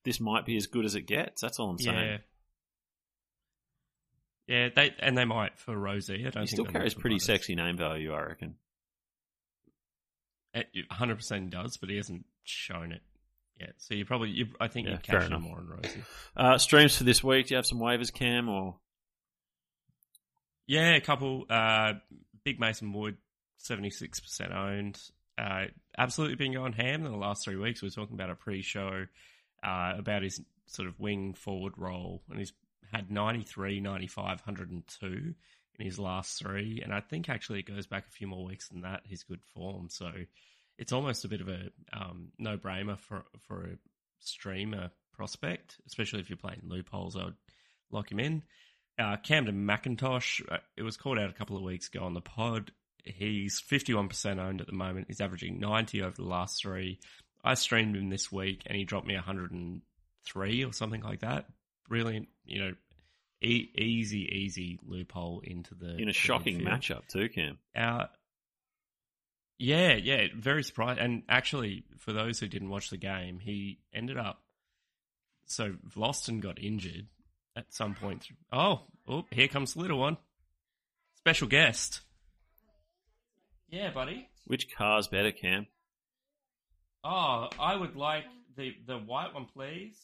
this 0.04 0.20
might 0.20 0.44
be 0.44 0.56
as 0.56 0.66
good 0.66 0.84
as 0.84 0.94
it 0.96 1.02
gets. 1.06 1.40
That's 1.40 1.58
all 1.58 1.70
I'm 1.70 1.78
saying. 1.78 1.96
Yeah. 1.98 2.16
Yeah, 4.46 4.68
they 4.74 4.94
and 4.98 5.16
they 5.16 5.24
might 5.24 5.58
for 5.58 5.74
Rozee. 5.74 6.26
I 6.26 6.30
don't 6.30 6.42
He 6.42 6.46
still 6.48 6.64
carries 6.66 6.92
pretty 6.94 7.14
Butters. 7.16 7.26
sexy 7.26 7.54
name 7.54 7.76
value, 7.78 8.12
I 8.12 8.22
reckon. 8.24 8.56
It 10.52 10.66
100% 10.92 11.50
does, 11.50 11.78
but 11.78 11.88
he 11.88 11.96
hasn't 11.96 12.26
shown 12.44 12.92
it 12.92 13.00
yet. 13.58 13.74
So 13.78 13.94
you 13.94 14.04
probably, 14.04 14.30
you, 14.30 14.46
I 14.60 14.68
think 14.68 14.86
Yeah, 14.86 14.94
you 14.94 14.98
cash 14.98 15.30
in 15.30 15.40
more 15.40 15.58
on 15.58 15.66
Rozee. 15.66 16.02
Uh, 16.36 16.58
streams 16.58 16.96
for 16.96 17.04
this 17.04 17.22
week. 17.22 17.48
Do 17.48 17.54
you 17.54 17.56
have 17.56 17.66
some 17.66 17.78
waivers, 17.78 18.12
Cam? 18.12 18.48
Or 18.48 18.76
Yeah, 20.66 20.94
a 20.96 21.00
couple. 21.00 21.44
Uh, 21.48 21.94
Big 22.44 22.60
Mason 22.60 22.92
Wood, 22.92 23.16
76% 23.62 24.54
owned. 24.54 25.00
Uh, 25.36 25.66
absolutely 25.96 26.36
been 26.36 26.52
going 26.52 26.72
ham 26.72 27.04
in 27.04 27.12
the 27.12 27.18
last 27.18 27.44
three 27.44 27.56
weeks. 27.56 27.82
We 27.82 27.86
were 27.86 27.90
talking 27.90 28.14
about 28.14 28.30
a 28.30 28.34
pre-show 28.34 29.06
uh, 29.62 29.92
about 29.96 30.22
his 30.22 30.40
sort 30.66 30.88
of 30.88 30.98
wing 31.00 31.34
forward 31.34 31.74
role, 31.76 32.22
and 32.30 32.38
he's 32.38 32.52
had 32.92 33.10
93, 33.10 33.80
95, 33.80 34.26
102 34.46 35.34
in 35.78 35.84
his 35.84 35.98
last 35.98 36.38
three. 36.38 36.80
And 36.82 36.92
I 36.92 37.00
think 37.00 37.28
actually 37.28 37.60
it 37.60 37.66
goes 37.66 37.86
back 37.86 38.06
a 38.06 38.10
few 38.10 38.26
more 38.26 38.44
weeks 38.44 38.68
than 38.68 38.82
that, 38.82 39.02
his 39.04 39.24
good 39.24 39.40
form. 39.54 39.88
So 39.88 40.10
it's 40.78 40.92
almost 40.92 41.24
a 41.24 41.28
bit 41.28 41.40
of 41.40 41.48
a 41.48 41.70
um, 41.92 42.32
no-brainer 42.38 42.98
for, 42.98 43.24
for 43.46 43.64
a 43.64 43.78
streamer 44.20 44.90
prospect, 45.12 45.76
especially 45.86 46.20
if 46.20 46.28
you're 46.28 46.36
playing 46.36 46.62
loopholes. 46.64 47.16
I 47.16 47.24
would 47.24 47.36
lock 47.90 48.10
him 48.10 48.20
in. 48.20 48.42
Uh, 48.98 49.16
Kamdyn 49.16 49.64
McIntosh, 49.64 50.40
uh, 50.50 50.58
it 50.76 50.82
was 50.82 50.96
called 50.96 51.18
out 51.18 51.30
a 51.30 51.34
couple 51.34 51.56
of 51.56 51.62
weeks 51.62 51.88
ago 51.88 52.04
on 52.04 52.14
the 52.14 52.20
pod. 52.20 52.72
He's 53.04 53.60
51% 53.60 54.38
owned 54.38 54.60
at 54.60 54.66
the 54.66 54.72
moment. 54.72 55.06
He's 55.08 55.20
averaging 55.20 55.60
90 55.60 56.02
over 56.02 56.14
the 56.16 56.24
last 56.24 56.62
three. 56.62 57.00
I 57.44 57.54
streamed 57.54 57.96
him 57.96 58.08
this 58.08 58.32
week 58.32 58.62
and 58.66 58.76
he 58.76 58.84
dropped 58.84 59.06
me 59.06 59.14
103 59.14 60.64
or 60.64 60.72
something 60.72 61.02
like 61.02 61.20
that. 61.20 61.46
Brilliant, 61.88 62.28
you 62.46 62.60
know, 62.60 62.72
e- 63.42 63.70
easy, 63.76 64.20
easy 64.20 64.78
loophole 64.86 65.42
into 65.44 65.74
the. 65.74 65.96
in 65.96 66.08
a 66.08 66.12
shocking 66.14 66.60
midfield. 66.60 66.68
matchup 66.68 67.08
too, 67.08 67.28
Cam. 67.28 67.58
Uh, 67.76 68.06
yeah, 69.58 69.94
yeah, 69.94 70.26
very 70.36 70.62
surprised. 70.62 71.00
And 71.00 71.22
actually, 71.28 71.84
for 71.98 72.12
those 72.12 72.40
who 72.40 72.48
didn't 72.48 72.70
watch 72.70 72.90
the 72.90 72.96
game, 72.96 73.38
he 73.38 73.78
ended 73.92 74.18
up. 74.18 74.42
So 75.46 75.74
Vlastuin 75.94 76.40
got 76.40 76.58
injured 76.58 77.06
at 77.56 77.72
some 77.72 77.94
point. 77.94 78.26
Oh, 78.52 78.82
oh, 79.08 79.24
here 79.30 79.48
comes 79.48 79.74
the 79.74 79.80
little 79.80 79.98
one. 79.98 80.16
Special 81.16 81.48
guest. 81.48 82.00
Yeah, 83.68 83.90
buddy. 83.90 84.28
Which 84.46 84.74
car's 84.74 85.08
better, 85.08 85.32
Cam? 85.32 85.66
Oh, 87.02 87.48
I 87.58 87.76
would 87.76 87.96
like 87.96 88.24
the 88.56 88.74
the 88.86 88.98
white 88.98 89.34
one, 89.34 89.46
please. 89.46 89.96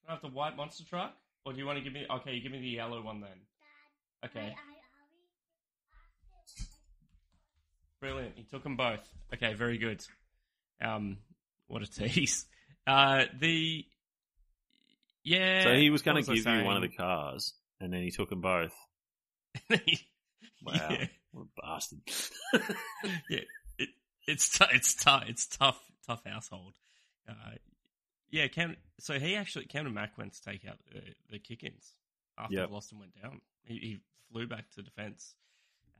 Can 0.00 0.10
I 0.10 0.12
have 0.12 0.22
the 0.22 0.28
white 0.28 0.56
monster 0.56 0.84
truck? 0.84 1.14
Or 1.44 1.52
do 1.52 1.58
you 1.58 1.66
want 1.66 1.78
to 1.78 1.84
give 1.84 1.92
me? 1.92 2.06
Okay, 2.10 2.34
you 2.34 2.42
give 2.42 2.52
me 2.52 2.60
the 2.60 2.68
yellow 2.68 3.02
one 3.02 3.20
then. 3.20 3.30
Okay. 4.24 4.54
Brilliant. 8.04 8.34
He 8.36 8.42
took 8.42 8.62
them 8.62 8.76
both. 8.76 9.00
Okay, 9.32 9.54
very 9.54 9.78
good. 9.78 10.04
Um, 10.82 11.16
what 11.68 11.80
a 11.82 11.86
tease. 11.86 12.44
Uh, 12.86 13.24
the 13.40 13.82
yeah. 15.22 15.62
so 15.62 15.74
he 15.74 15.88
was 15.88 16.02
going 16.02 16.22
to 16.22 16.34
give 16.34 16.44
you 16.46 16.64
one 16.64 16.76
of 16.76 16.82
the 16.82 16.90
cars, 16.94 17.54
and 17.80 17.90
then 17.90 18.02
he 18.02 18.10
took 18.10 18.28
them 18.28 18.42
both. 18.42 18.74
Wow, 19.70 20.74
Yeah. 20.74 21.06
what 21.32 21.46
a 21.46 21.60
bastard! 21.62 22.00
yeah, 23.30 23.40
it, 23.78 23.88
it's 24.28 24.58
t- 24.58 24.66
it's 24.74 24.94
tough. 24.94 25.24
It's 25.28 25.46
tough. 25.46 25.80
Tough 26.06 26.20
household. 26.26 26.74
Uh, 27.26 27.32
yeah, 28.30 28.48
Cam. 28.48 28.76
So 29.00 29.18
he 29.18 29.34
actually 29.36 29.64
Cameron 29.64 29.94
Mack 29.94 30.18
went 30.18 30.34
to 30.34 30.42
take 30.42 30.66
out 30.68 30.76
the, 30.92 31.00
the 31.30 31.38
kick-ins 31.38 31.94
after 32.38 32.54
Yep. 32.56 32.68
Vlastuin 32.68 32.98
went 33.00 33.22
down. 33.22 33.40
He, 33.62 33.74
he 33.78 34.00
flew 34.30 34.46
back 34.46 34.70
to 34.74 34.82
defence, 34.82 35.34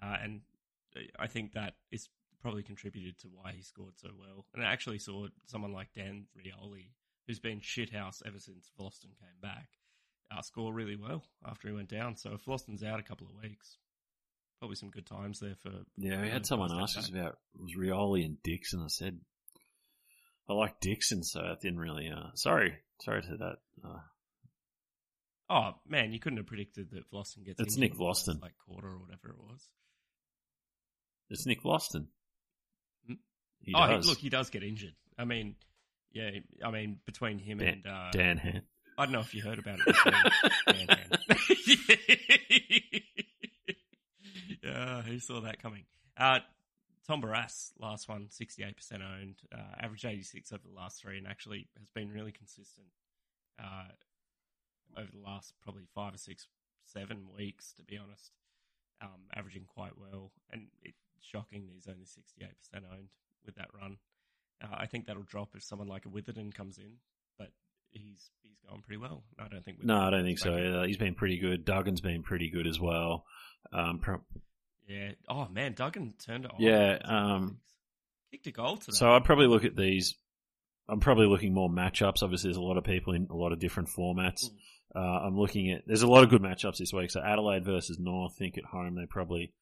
uh, 0.02 0.16
and 0.22 0.42
I 1.18 1.26
think 1.26 1.52
that 1.52 1.74
is 1.90 2.08
probably 2.40 2.62
contributed 2.62 3.18
to 3.20 3.28
why 3.28 3.52
he 3.52 3.62
scored 3.62 3.94
so 3.96 4.10
well. 4.18 4.46
And 4.54 4.62
I 4.62 4.72
actually 4.72 4.98
saw 4.98 5.26
someone 5.46 5.72
like 5.72 5.88
Dan 5.94 6.26
Rioli, 6.36 6.90
who's 7.26 7.40
been 7.40 7.60
shithouse 7.60 8.22
ever 8.26 8.38
since 8.38 8.70
Vlastuin 8.78 9.16
came 9.18 9.40
back, 9.40 9.68
uh, 10.30 10.42
score 10.42 10.72
really 10.72 10.96
well 10.96 11.24
after 11.46 11.68
he 11.68 11.74
went 11.74 11.88
down. 11.88 12.16
So 12.16 12.32
if 12.34 12.44
Vlastuin's 12.44 12.82
out 12.82 13.00
a 13.00 13.04
couple 13.04 13.26
of 13.26 13.42
weeks, 13.42 13.78
probably 14.58 14.76
some 14.76 14.90
good 14.90 15.06
times 15.06 15.40
there 15.40 15.56
for 15.62 15.70
Yeah, 15.96 16.20
we 16.22 16.28
had 16.28 16.46
someone 16.46 16.70
ask 16.80 16.98
us 16.98 17.08
about 17.08 17.38
was 17.58 17.74
Rioli 17.78 18.24
and 18.24 18.42
Dixon. 18.42 18.82
I 18.82 18.88
said 18.88 19.18
I 20.48 20.52
like 20.52 20.80
Dixon, 20.80 21.22
so 21.22 21.40
I 21.40 21.54
didn't 21.60 21.78
really. 21.78 22.10
Uh, 22.10 22.30
sorry, 22.34 22.74
sorry 23.00 23.22
to 23.22 23.36
that. 23.38 23.56
Uh, 23.82 23.98
Oh 25.50 25.72
man, 25.86 26.12
you 26.12 26.18
couldn't 26.18 26.38
have 26.38 26.46
predicted 26.46 26.90
that 26.92 27.10
Vlastuin 27.10 27.44
gets. 27.44 27.60
It's 27.60 27.76
Nick 27.76 27.94
Vlastuin. 27.94 28.40
like 28.40 28.54
quarter 28.66 28.88
or 28.88 28.98
whatever 28.98 29.28
it 29.28 29.38
was. 29.38 29.68
It's 31.30 31.46
Nick 31.46 31.62
Vlastuin. 31.62 32.06
Hmm? 33.06 33.14
He 33.60 33.72
oh. 33.74 34.00
He, 34.00 34.08
look, 34.08 34.18
he 34.18 34.28
does 34.28 34.50
get 34.50 34.62
injured. 34.62 34.94
I 35.18 35.24
mean, 35.24 35.56
yeah, 36.12 36.30
I 36.64 36.70
mean 36.70 37.00
between 37.06 37.38
him 37.38 37.58
Dan- 37.58 37.68
and 37.68 37.86
uh, 37.86 38.10
Dan 38.12 38.36
Hand. 38.38 38.62
I 38.96 39.04
don't 39.04 39.12
know 39.12 39.20
if 39.20 39.34
you 39.34 39.42
heard 39.42 39.58
about 39.58 39.80
it. 39.80 39.86
Before. 39.86 40.12
Dan 40.68 40.86
Hand. 40.88 41.18
yeah, 44.62 45.02
who 45.02 45.18
saw 45.18 45.40
that 45.40 45.60
coming? 45.60 45.84
Uh, 46.16 46.38
Tom 47.06 47.20
Barrass, 47.20 47.72
last 47.78 48.08
one, 48.08 48.28
68% 48.30 48.74
owned, 48.94 49.36
uh, 49.52 49.58
average 49.78 50.04
86 50.04 50.52
over 50.52 50.62
the 50.66 50.74
last 50.74 51.02
three, 51.02 51.18
and 51.18 51.26
actually 51.26 51.68
has 51.78 51.88
been 51.94 52.10
really 52.10 52.32
consistent 52.32 52.86
uh, 53.62 53.88
over 54.96 55.08
the 55.12 55.20
last 55.20 55.52
probably 55.62 55.84
five 55.94 56.14
or 56.14 56.18
six, 56.18 56.46
seven 56.86 57.26
weeks, 57.36 57.72
to 57.76 57.82
be 57.82 57.98
honest, 57.98 58.30
um, 59.02 59.28
averaging 59.34 59.64
quite 59.66 59.98
well. 59.98 60.32
And 60.50 60.68
it's 60.82 61.03
shocking 61.30 61.66
that 61.66 61.72
he's 61.74 61.88
only 61.88 62.04
68% 62.04 62.82
owned 62.92 63.08
with 63.44 63.56
that 63.56 63.68
run. 63.80 63.96
Uh, 64.62 64.68
I 64.76 64.86
think 64.86 65.06
that'll 65.06 65.22
drop 65.22 65.50
if 65.54 65.62
someone 65.62 65.88
like 65.88 66.06
a 66.06 66.08
Witherden 66.08 66.52
comes 66.54 66.78
in, 66.78 66.94
but 67.38 67.48
he's 67.90 68.30
he's 68.42 68.58
going 68.68 68.82
pretty 68.82 69.00
well. 69.00 69.24
I 69.38 69.48
don't 69.48 69.64
think. 69.64 69.82
No, 69.82 69.98
I 69.98 70.10
don't 70.10 70.24
think 70.24 70.38
so. 70.38 70.54
Either. 70.56 70.86
He's 70.86 70.96
been 70.96 71.14
pretty 71.14 71.38
good. 71.38 71.64
Duggan's 71.64 72.00
been 72.00 72.22
pretty 72.22 72.50
good 72.50 72.66
as 72.66 72.78
well. 72.80 73.24
Um, 73.72 73.98
pro- 73.98 74.22
Yeah. 74.88 75.12
Oh 75.28 75.48
man, 75.48 75.74
Duggan 75.74 76.14
turned 76.24 76.44
it 76.44 76.50
on. 76.52 76.60
Yeah, 76.60 76.98
um, 77.04 77.58
kicked 78.30 78.46
a 78.46 78.52
goal 78.52 78.76
today. 78.76 78.92
So 78.96 79.10
I'd 79.10 79.24
probably 79.24 79.46
look 79.48 79.64
at 79.64 79.76
these. 79.76 80.14
I'm 80.88 81.00
probably 81.00 81.26
looking 81.26 81.54
more 81.54 81.70
matchups. 81.70 82.22
Obviously, 82.22 82.48
there's 82.48 82.58
a 82.58 82.62
lot 82.62 82.76
of 82.76 82.84
people 82.84 83.14
in 83.14 83.26
a 83.30 83.36
lot 83.36 83.52
of 83.52 83.58
different 83.58 83.88
formats. 83.88 84.44
Mm. 84.44 84.50
Uh, 84.96 85.26
I'm 85.26 85.36
looking 85.38 85.70
at. 85.72 85.82
There's 85.86 86.02
a 86.02 86.06
lot 86.06 86.22
of 86.22 86.30
good 86.30 86.42
matchups 86.42 86.76
this 86.78 86.92
week. 86.92 87.10
So 87.10 87.20
Adelaide 87.20 87.64
versus 87.64 87.98
North. 87.98 88.34
I 88.36 88.38
think 88.38 88.58
at 88.58 88.64
home 88.64 88.94
they 88.94 89.06
probably 89.06 89.52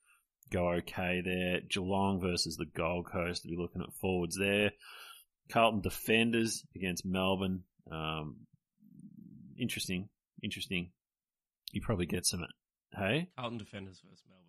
go 0.52 0.72
okay 0.74 1.22
there. 1.24 1.60
Geelong 1.68 2.20
versus 2.20 2.56
the 2.56 2.66
Gold 2.66 3.06
Coast. 3.06 3.42
To 3.42 3.48
be 3.48 3.56
looking 3.56 3.82
at 3.82 3.92
forwards 4.00 4.36
there. 4.38 4.72
Carlton 5.50 5.80
defenders 5.80 6.64
against 6.74 7.04
Melbourne. 7.04 7.64
Um, 7.90 8.46
interesting. 9.58 10.08
Interesting. 10.42 10.90
You 11.72 11.80
probably 11.80 12.06
get 12.06 12.26
some. 12.26 12.44
Hey, 12.94 13.28
Carlton 13.36 13.58
defenders 13.58 14.00
versus 14.04 14.24
Melbourne. 14.28 14.42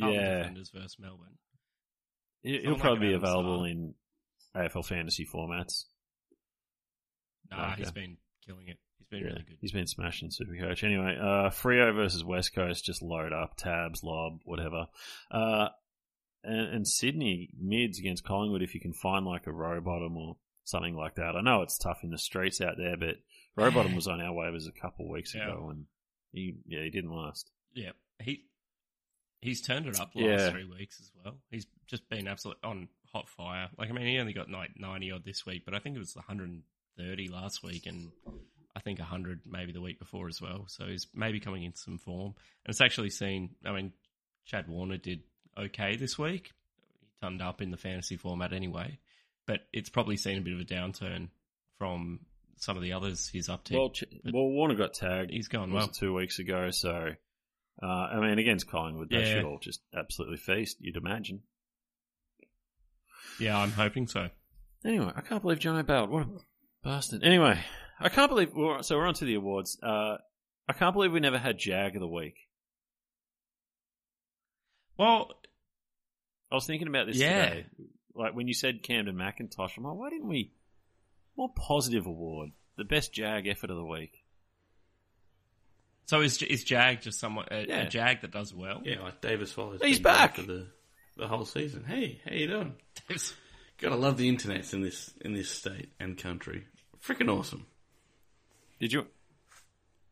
Carlton 0.00 0.20
yeah, 0.20 0.38
defenders 0.38 0.70
versus 0.72 0.96
Melbourne. 0.98 1.38
It, 2.44 2.64
like 2.64 2.80
probably 2.80 3.08
be 3.08 3.14
available 3.14 3.64
in 3.64 3.94
AFL 4.56 4.84
fantasy 4.84 5.26
formats. 5.26 5.84
Nah, 7.50 7.74
he's 7.74 7.90
been 7.90 8.16
killing 8.46 8.68
it. 8.68 8.78
He's 9.10 9.18
been 9.18 9.26
Yeah, 9.26 9.32
really 9.32 9.44
good. 9.48 9.56
He's 9.60 9.72
been 9.72 9.86
smashing 9.86 10.30
Supercoach. 10.30 10.84
Anyway, 10.84 11.16
uh, 11.20 11.50
Freo 11.50 11.94
versus 11.94 12.24
West 12.24 12.54
Coast, 12.54 12.84
just 12.84 13.02
load 13.02 13.32
up, 13.32 13.56
tabs, 13.56 14.02
Lobb, 14.02 14.40
whatever. 14.44 14.86
Uh, 15.30 15.68
and, 16.44 16.74
and 16.74 16.88
Sydney 16.88 17.50
mids 17.60 17.98
against 17.98 18.24
Collingwood 18.24 18.62
if 18.62 18.74
you 18.74 18.80
can 18.80 18.92
find 18.92 19.24
like 19.26 19.46
a 19.46 19.50
Rowbottom 19.50 20.16
or 20.16 20.36
something 20.64 20.94
like 20.94 21.14
that. 21.16 21.34
I 21.36 21.40
know 21.40 21.62
it's 21.62 21.78
tough 21.78 22.00
in 22.02 22.10
the 22.10 22.18
streets 22.18 22.60
out 22.60 22.76
there, 22.76 22.96
but 22.96 23.16
Rowbottom 23.56 23.94
was 23.94 24.06
on 24.06 24.20
our 24.20 24.32
waivers 24.34 24.68
a 24.68 24.80
couple 24.80 25.08
weeks 25.10 25.34
Yeah. 25.34 25.48
ago 25.48 25.68
and 25.70 25.86
he, 26.32 26.56
yeah, 26.66 26.82
he 26.84 26.90
didn't 26.90 27.10
last. 27.10 27.50
Yeah, 27.74 27.92
he 28.22 28.44
he's 29.40 29.62
turned 29.62 29.86
it 29.86 29.98
up 29.98 30.10
last 30.14 30.24
Yeah. 30.26 30.50
three 30.50 30.64
weeks 30.64 31.00
as 31.00 31.10
well. 31.24 31.38
He's 31.50 31.66
just 31.86 32.08
been 32.08 32.28
absolute 32.28 32.58
on 32.62 32.88
hot 33.12 33.28
fire. 33.30 33.68
Like 33.78 33.88
I 33.88 33.92
mean, 33.92 34.06
he 34.06 34.18
only 34.18 34.32
got 34.34 34.50
like 34.50 34.70
ninety 34.76 35.10
odd 35.10 35.24
this 35.24 35.46
week, 35.46 35.62
but 35.64 35.74
I 35.74 35.78
think 35.78 35.96
it 35.96 36.00
was 36.00 36.14
one 36.14 36.24
hundred 36.26 36.50
and 36.50 36.62
thirty 36.98 37.28
last 37.28 37.62
week, 37.62 37.86
and 37.86 38.10
I 38.78 38.80
think 38.80 39.00
hundred 39.00 39.40
maybe 39.44 39.72
the 39.72 39.80
week 39.80 39.98
before 39.98 40.28
as 40.28 40.40
well. 40.40 40.66
So 40.68 40.86
he's 40.86 41.08
maybe 41.12 41.40
coming 41.40 41.64
in 41.64 41.74
some 41.74 41.98
form, 41.98 42.34
and 42.64 42.70
it's 42.70 42.80
actually 42.80 43.10
seen. 43.10 43.56
I 43.66 43.72
mean, 43.72 43.92
Chad 44.46 44.68
Warner 44.68 44.96
did 44.98 45.20
okay 45.58 45.96
this 45.96 46.16
week. 46.16 46.52
He 47.00 47.06
turned 47.26 47.42
up 47.42 47.60
in 47.60 47.70
the 47.72 47.76
fantasy 47.76 48.16
format 48.16 48.52
anyway, 48.52 48.98
but 49.46 49.60
it's 49.72 49.90
probably 49.90 50.16
seen 50.16 50.38
a 50.38 50.40
bit 50.42 50.54
of 50.54 50.60
a 50.60 50.64
downturn 50.64 51.28
from 51.78 52.20
some 52.56 52.76
of 52.76 52.82
the 52.84 52.92
others. 52.92 53.28
His 53.32 53.48
uptick. 53.48 53.72
Well, 53.76 53.90
Ch- 53.90 54.04
well, 54.24 54.48
Warner 54.48 54.76
got 54.76 54.94
tagged. 54.94 55.30
he's 55.32 55.48
was 55.52 55.68
well. 55.72 55.88
two 55.88 56.14
weeks 56.14 56.38
ago, 56.38 56.70
so 56.70 57.10
uh, 57.82 57.86
I 57.86 58.20
mean, 58.20 58.38
against 58.38 58.70
Collingwood, 58.70 59.10
they 59.10 59.18
Yeah. 59.18 59.24
should 59.34 59.44
all 59.44 59.58
just 59.58 59.80
absolutely 59.92 60.36
feast. 60.36 60.76
You'd 60.80 60.96
imagine. 60.96 61.42
Yeah, 63.40 63.58
I'm 63.58 63.70
hoping 63.72 64.06
so. 64.06 64.28
Anyway, 64.84 65.12
I 65.14 65.20
can't 65.22 65.42
believe 65.42 65.58
John 65.58 65.76
O'Ballard. 65.76 66.10
What 66.10 66.22
a 66.22 66.28
bastard. 66.84 67.22
Anyway, 67.24 67.58
I 68.00 68.08
can't 68.08 68.30
believe. 68.30 68.50
Well, 68.54 68.82
so 68.82 68.96
we're 68.96 69.06
on 69.06 69.14
to 69.14 69.24
the 69.24 69.34
awards. 69.34 69.78
Uh, 69.82 70.18
I 70.68 70.72
can't 70.72 70.94
believe 70.94 71.12
we 71.12 71.20
never 71.20 71.38
had 71.38 71.58
Jag 71.58 71.94
of 71.96 72.00
the 72.00 72.06
week. 72.08 72.36
Well, 74.98 75.30
I 76.50 76.54
was 76.54 76.66
thinking 76.66 76.88
about 76.88 77.06
this 77.06 77.16
Yeah. 77.16 77.48
today. 77.48 77.66
Like 78.14 78.34
when 78.34 78.48
you 78.48 78.54
said 78.54 78.82
Kamdyn 78.82 79.14
McIntosh, 79.14 79.76
I'm 79.76 79.84
like, 79.84 79.94
why 79.96 80.10
didn't 80.10 80.28
we 80.28 80.52
more 81.36 81.52
positive 81.54 82.06
award? 82.06 82.50
The 82.76 82.84
best 82.84 83.12
Jag 83.12 83.46
effort 83.46 83.70
of 83.70 83.76
the 83.76 83.84
week. 83.84 84.24
so 86.06 86.20
is 86.22 86.40
is 86.42 86.64
Jag 86.64 87.00
just 87.02 87.18
someone 87.20 87.46
a, 87.50 87.64
Yeah. 87.66 87.82
a 87.82 87.88
Jag 87.88 88.22
that 88.22 88.30
does 88.30 88.52
well? 88.54 88.80
Yeah, 88.84 89.02
like 89.02 89.20
Davis 89.20 89.56
Wallace. 89.56 89.82
He's 89.82 89.98
been 89.98 90.02
back. 90.04 90.36
for 90.36 90.42
the 90.42 90.66
the 91.16 91.28
whole 91.28 91.44
season. 91.44 91.84
Hey, 91.84 92.20
how 92.24 92.32
you 92.34 92.46
doing? 92.46 92.74
Gotta 93.78 93.96
love 93.96 94.16
the 94.16 94.28
internets 94.34 94.72
in 94.72 94.80
this 94.82 95.12
in 95.20 95.32
this 95.34 95.50
state 95.50 95.92
and 96.00 96.16
country. 96.18 96.66
Freaking 97.04 97.28
awesome. 97.30 97.66
Did 98.80 98.92
you? 98.92 99.06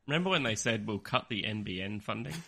Remember 0.07 0.31
when 0.31 0.43
they 0.45 0.55
said 0.55 0.87
we'll 0.87 0.99
cut 0.99 1.27
the 1.29 1.43
NBN 1.43 2.03
funding? 2.03 2.35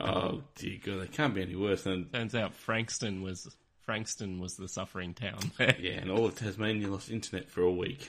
Oh 0.00 0.42
dear 0.56 0.78
God, 0.82 1.02
it 1.02 1.12
can't 1.12 1.34
be 1.34 1.42
any 1.42 1.54
worse 1.54 1.82
than 1.84 2.06
Turns 2.06 2.34
out 2.34 2.54
Frankston 2.54 3.22
was 3.22 3.54
Frankston 3.84 4.40
was 4.40 4.56
the 4.56 4.66
suffering 4.66 5.14
town. 5.14 5.38
yeah. 5.78 5.92
And 6.00 6.10
all 6.10 6.24
of 6.24 6.34
Tasmania 6.34 6.88
lost 6.88 7.10
internet 7.10 7.48
for 7.50 7.60
a 7.60 7.70
week 7.70 8.08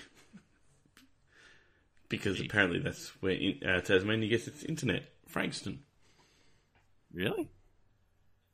because 2.10 2.40
apparently 2.40 2.80
that's 2.80 3.10
where 3.22 3.34
in, 3.34 3.60
uh, 3.68 3.82
Tasmania 3.82 4.30
gets 4.30 4.48
its 4.48 4.64
internet. 4.64 5.04
Frankston. 5.28 5.80
Really? 7.14 7.50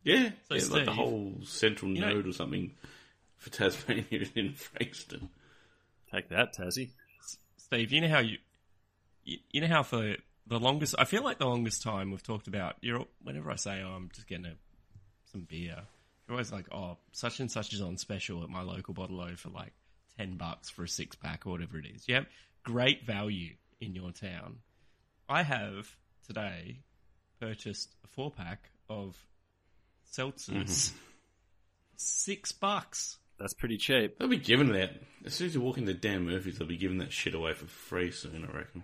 Yeah, 0.04 0.32
So, 0.50 0.56
yeah 0.56 0.64
like 0.72 0.86
the 0.86 0.92
whole 0.92 1.36
central 1.44 1.92
you 1.92 2.02
know- 2.02 2.14
node 2.16 2.28
or 2.28 2.34
something 2.34 2.72
for 3.38 3.52
Tasmania 3.52 4.06
is 4.12 4.32
in 4.36 4.54
Frankston. 4.54 5.30
Take 6.12 6.30
that, 6.30 6.56
Tassie. 6.58 6.90
Steve, 7.72 7.92
you 7.92 8.02
know 8.02 8.08
how 8.08 8.20
you, 8.20 8.38
you 9.24 9.38
you 9.52 9.62
know 9.62 9.68
how 9.68 9.84
for 9.84 10.16
the 10.48 10.60
longest 10.60 10.96
I 10.98 11.06
feel 11.06 11.24
like 11.24 11.38
the 11.38 11.46
longest 11.46 11.84
time 11.84 12.10
we've 12.10 12.24
talked 12.24 12.48
about 12.48 12.78
you're 12.82 13.06
whenever 13.22 13.52
I 13.52 13.58
say 13.58 13.84
oh 13.86 13.90
I'm 13.90 14.10
just 14.12 14.28
getting 14.28 14.48
a, 14.48 14.54
some 15.32 15.42
beer, 15.42 15.76
you're 16.28 16.34
always 16.34 16.52
like 16.52 16.66
oh 16.72 16.98
such 17.12 17.40
and 17.40 17.52
such 17.52 17.72
is 17.74 17.82
on 17.82 17.98
special 17.98 18.42
at 18.42 18.50
my 18.50 18.64
local 18.64 18.96
bottle 18.96 19.22
o 19.22 19.36
for 19.36 19.50
like 19.50 19.74
ten 20.18 20.36
bucks 20.36 20.72
for 20.72 20.84
a 20.84 20.88
six 20.88 21.16
pack 21.16 21.46
or 21.46 21.52
whatever 21.52 21.78
it 21.78 21.86
is. 21.86 22.08
You 22.08 22.16
have 22.16 22.26
great 22.64 23.06
value 23.06 23.54
in 23.80 23.94
your 23.94 24.12
town. 24.12 24.58
I 25.30 25.44
have 25.44 25.96
today 26.26 26.80
purchased 27.40 27.94
a 28.04 28.08
four 28.08 28.32
pack 28.32 28.72
of 28.90 29.16
seltzers, 30.12 30.50
mm-hmm. 30.50 30.98
six 31.98 32.52
bucks. 32.52 33.18
That's 33.40 33.54
pretty 33.54 33.78
cheap. 33.78 34.18
They'll 34.20 34.28
be 34.28 34.38
giving 34.38 34.74
that 34.74 34.92
as 35.26 35.34
soon 35.34 35.48
as 35.48 35.56
you 35.56 35.62
walk 35.62 35.78
into 35.78 35.94
Dan 35.94 36.26
Murphy's. 36.26 36.58
They'll 36.58 36.68
be 36.68 36.78
giving 36.78 36.98
that 36.98 37.14
shit 37.14 37.34
away 37.34 37.54
for 37.54 37.66
free 37.66 38.12
soon. 38.12 38.46
I 38.52 38.58
reckon. 38.58 38.84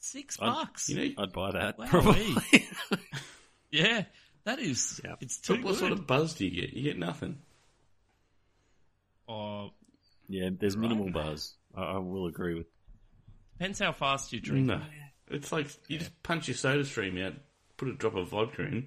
Six 0.00 0.38
I'm- 0.40 0.52
bucks. 0.54 0.88
You 0.88 0.96
know, 1.16 1.22
I'd 1.24 1.32
buy 1.32 1.50
that. 1.52 1.78
Wow, 1.78 1.86
Probably. 1.88 2.36
Yeah, 3.70 4.04
that 4.44 4.60
is. 4.60 4.98
Yeah. 5.04 5.16
It's 5.20 5.38
too 5.38 5.54
what, 5.54 5.64
what 5.64 5.70
good. 5.72 5.78
sort 5.80 5.92
of 5.92 6.06
buzz 6.06 6.34
do 6.34 6.46
you 6.46 6.62
get? 6.62 6.72
You 6.72 6.82
get 6.84 6.98
nothing. 6.98 7.36
Or 9.26 9.72
yeah, 10.28 10.48
there's 10.58 10.76
minimal 10.76 11.10
buzz. 11.10 11.54
I, 11.74 11.82
I 11.82 11.98
will 11.98 12.26
agree 12.26 12.54
with. 12.54 12.66
depends 13.58 13.78
how 13.78 13.92
fast 13.92 14.32
you 14.32 14.40
drink. 14.40 14.64
No, 14.66 14.80
it's 15.28 15.52
like 15.52 15.66
you 15.88 15.98
just 15.98 16.22
punch 16.22 16.48
your 16.48 16.56
Soda 16.56 16.84
Stream 16.86 17.18
out, 17.18 17.34
put 17.76 17.88
a 17.88 17.92
drop 17.94 18.14
of 18.14 18.28
vodka 18.28 18.62
in. 18.62 18.86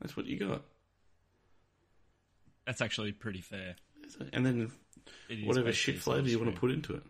That's 0.00 0.16
what 0.16 0.26
you 0.26 0.38
got, 0.38 0.62
That's 2.66 2.80
actually 2.80 3.10
pretty 3.12 3.40
fair. 3.40 3.74
And 4.32 4.44
then 4.46 4.70
It 5.28 5.40
is 5.40 5.44
whatever 5.44 5.72
shit 5.72 5.98
flavour 5.98 6.28
you 6.28 6.38
want 6.38 6.54
to 6.54 6.60
put 6.60 6.70
into 6.70 6.94
it. 6.94 7.02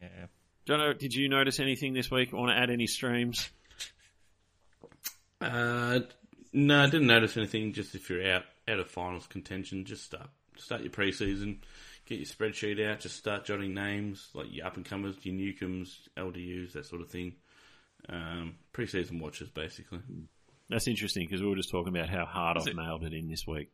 Yeah. 0.00 0.26
Jono, 0.66 0.96
did 0.98 1.14
you 1.14 1.28
notice 1.28 1.60
anything 1.60 1.92
this 1.92 2.10
week? 2.10 2.32
Want 2.32 2.50
to 2.50 2.56
add 2.56 2.70
any 2.70 2.86
streams? 2.86 3.50
Uh, 5.40 6.00
no, 6.52 6.82
I 6.82 6.86
didn't 6.86 7.06
notice 7.08 7.36
anything. 7.36 7.72
Just 7.72 7.94
if 7.94 8.08
you're 8.10 8.26
out 8.32 8.44
out 8.68 8.78
of 8.78 8.88
finals 8.90 9.26
contention, 9.26 9.84
just 9.84 10.04
start 10.04 10.28
start 10.56 10.82
your 10.82 10.90
preseason, 10.90 11.58
get 12.06 12.18
your 12.18 12.26
spreadsheet 12.26 12.84
out, 12.88 13.00
just 13.00 13.16
start 13.16 13.44
jotting 13.44 13.74
names 13.74 14.28
like 14.34 14.46
your 14.50 14.66
up 14.66 14.76
and 14.76 14.84
comers, 14.84 15.16
your 15.22 15.34
Newcombes, 15.34 16.08
LDUs, 16.16 16.72
that 16.72 16.86
sort 16.86 17.02
of 17.02 17.08
thing. 17.10 17.34
Um, 18.08 18.56
preseason 18.72 19.20
watches, 19.20 19.48
basically. 19.50 20.00
That's 20.68 20.88
interesting 20.88 21.26
because 21.26 21.42
we 21.42 21.48
were 21.48 21.56
just 21.56 21.70
talking 21.70 21.94
about 21.96 22.08
how 22.08 22.24
hard 22.24 22.56
Is 22.56 22.64
I've 22.64 22.68
it- 22.72 22.76
nailed 22.76 23.04
it 23.04 23.12
in 23.12 23.28
this 23.28 23.46
week. 23.46 23.70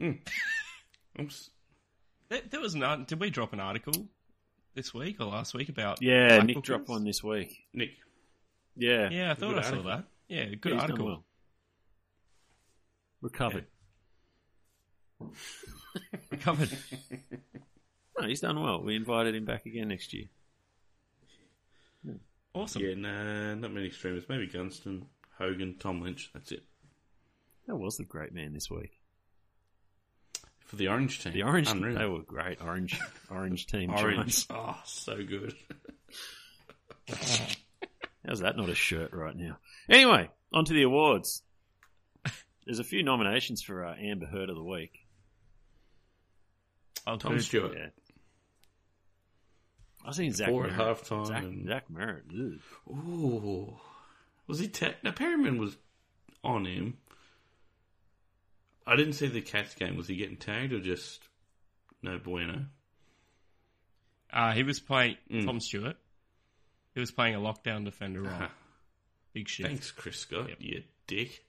Mm. 0.00 0.18
Oops. 1.20 1.50
There, 2.28 2.40
there 2.50 2.60
was 2.60 2.74
an. 2.74 3.04
Did 3.06 3.20
we 3.20 3.30
drop 3.30 3.52
an 3.52 3.60
article 3.60 3.92
this 4.74 4.94
week 4.94 5.20
or 5.20 5.26
last 5.26 5.52
week 5.54 5.68
about? 5.68 6.00
Yeah, 6.00 6.36
black 6.36 6.46
Nick 6.46 6.56
bookers? 6.58 6.62
dropped 6.62 6.88
one 6.88 7.04
this 7.04 7.22
week. 7.22 7.64
Nick, 7.74 7.90
Yeah, 8.76 9.10
Yeah, 9.10 9.30
I 9.32 9.34
thought 9.34 9.50
Good 9.54 9.58
I 9.58 9.62
saw 9.62 9.68
article. 9.70 9.90
that. 9.90 10.04
Yeah, 10.28 10.44
good 10.46 10.72
He's 10.72 10.80
done 10.80 10.90
article. 10.90 11.06
well. 11.06 11.24
Recovered. 13.20 13.66
Covered. 16.40 16.70
No, 18.18 18.26
he's 18.26 18.40
done 18.40 18.60
well. 18.60 18.82
We 18.82 18.96
invited 18.96 19.34
him 19.34 19.46
back 19.46 19.64
again 19.64 19.88
next 19.88 20.12
year. 20.12 20.26
Awesome. 22.52 22.82
yeah, 22.82 22.94
nah, 22.94 23.54
not 23.54 23.72
many 23.72 23.88
streamers. 23.90 24.24
Maybe 24.28 24.46
Gunston, 24.46 25.06
Hogan, 25.38 25.76
Tom 25.78 26.02
Lynch. 26.02 26.30
That's 26.34 26.52
it 26.52 26.62
That 27.66 27.76
was 27.76 27.96
the 27.96 28.04
great 28.04 28.34
man 28.34 28.52
this 28.52 28.68
week. 28.70 28.99
For 30.70 30.76
the 30.76 30.86
Orange 30.88 31.20
team. 31.22 31.32
The 31.32 31.42
orange, 31.42 31.68
Unreal. 31.68 31.98
they 31.98 32.06
were 32.06 32.22
great. 32.22 32.62
Orange, 32.62 32.96
orange 33.28 33.66
team. 33.66 33.90
Orange. 33.96 34.46
Giants. 34.46 34.46
Oh, 34.50 34.76
so 34.84 35.16
good. 35.16 35.52
How's 38.26 38.40
that 38.40 38.56
not 38.56 38.68
a 38.68 38.74
shirt 38.76 39.12
right 39.12 39.34
now? 39.36 39.58
Anyway, 39.88 40.28
on 40.52 40.64
to 40.66 40.72
the 40.72 40.82
awards. 40.82 41.42
There's 42.66 42.78
a 42.78 42.84
few 42.84 43.02
nominations 43.02 43.62
for 43.62 43.84
uh, 43.84 43.96
Amber 43.96 44.26
Heard 44.26 44.48
of 44.50 44.54
the 44.54 44.62
Week. 44.62 44.92
Oh, 47.06 47.16
Tom. 47.16 47.40
Stewart. 47.40 47.72
Yeah. 47.76 47.86
I 50.06 50.12
seen 50.12 50.32
Zach 50.32 50.48
Four 50.50 50.66
at 50.66 50.72
halftime 50.72 51.26
Zach, 51.26 51.42
and- 51.42 51.66
Zach 51.66 51.84
Merrett. 51.92 52.22
ugh. 52.30 52.60
Ooh. 52.96 53.76
Was 54.46 54.60
he 54.60 54.68
ta- 54.68 54.94
Now, 55.02 55.10
Perryman 55.12 55.58
was 55.58 55.76
on 56.44 56.64
him. 56.64 56.98
I 58.90 58.96
didn't 58.96 59.12
see 59.14 59.28
the 59.28 59.40
Cats 59.40 59.74
game. 59.74 59.96
Was 59.96 60.08
he 60.08 60.16
getting 60.16 60.36
tagged 60.36 60.72
or 60.72 60.80
just 60.80 61.20
no 62.02 62.18
bueno? 62.18 62.64
Uh, 64.32 64.52
he 64.52 64.62
was 64.62 64.80
playing 64.80 65.16
Mm. 65.30 65.44
Tom 65.44 65.60
Stewart. 65.60 65.96
He 66.94 67.00
was 67.00 67.10
playing 67.12 67.34
a 67.36 67.38
lockdown 67.38 67.84
defender 67.84 68.22
role. 68.22 68.32
Huh. 68.32 68.48
Big 69.32 69.48
shit. 69.48 69.66
Thanks, 69.66 69.90
Chris 69.92 70.18
Scott, 70.18 70.48
Yep. 70.48 70.58
you 70.60 70.82
dick. 71.06 71.44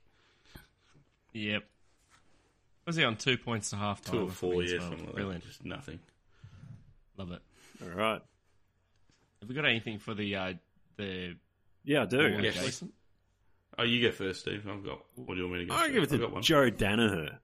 Yep. 1.34 1.64
Was 2.86 2.96
he 2.96 3.04
on 3.04 3.16
two 3.18 3.38
points 3.38 3.70
to 3.72 3.76
half 3.78 4.02
time? 4.02 4.16
Two 4.16 4.24
or 4.26 4.30
four, 4.30 4.64
yeah, 4.64 4.80
something 4.80 5.06
like 5.06 5.16
Brilliant. 5.16 5.44
that. 5.44 5.48
Just 5.50 5.66
nothing. 5.66 6.00
Love 7.18 7.32
it. 7.32 7.42
All 7.84 7.90
right. 7.90 8.22
Have 9.42 9.50
we 9.50 9.56
got 9.56 9.66
anything 9.66 9.98
for 10.00 10.14
the 10.14 10.36
uh, 10.36 10.54
the 10.98 11.36
Yeah, 11.84 12.04
I 12.04 12.06
do. 12.06 12.40
Yes. 12.42 12.56
Jason? 12.56 12.92
Oh, 13.78 13.84
you 13.84 14.02
go 14.02 14.12
first, 14.12 14.42
Steve. 14.42 14.68
I've 14.70 14.84
got. 14.84 15.00
What 15.16 15.36
do 15.36 15.42
you 15.42 15.48
want 15.48 15.60
me 15.60 15.66
to 15.66 15.66
go? 15.66 15.74
I 15.76 15.82
first? 15.84 15.94
give 15.94 16.04
it 16.04 16.14
I've 16.14 16.20
to 16.20 16.28
one. 16.28 16.42
Joe 16.44 16.70
Daniher. 16.70 17.38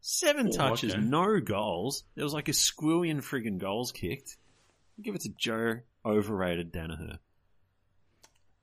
Seven 0.00 0.48
Oh, 0.48 0.56
touches, 0.56 0.94
okay. 0.94 1.02
no 1.02 1.40
goals. 1.40 2.04
There 2.14 2.24
was 2.24 2.32
like 2.32 2.48
a 2.48 2.52
squillion 2.52 3.18
friggin' 3.18 3.58
goals 3.58 3.92
kicked. 3.92 4.38
I 4.98 5.02
give 5.02 5.14
it 5.14 5.20
to 5.22 5.28
Joe 5.36 5.80
overrated 6.04 6.72
Daniher. 6.72 7.18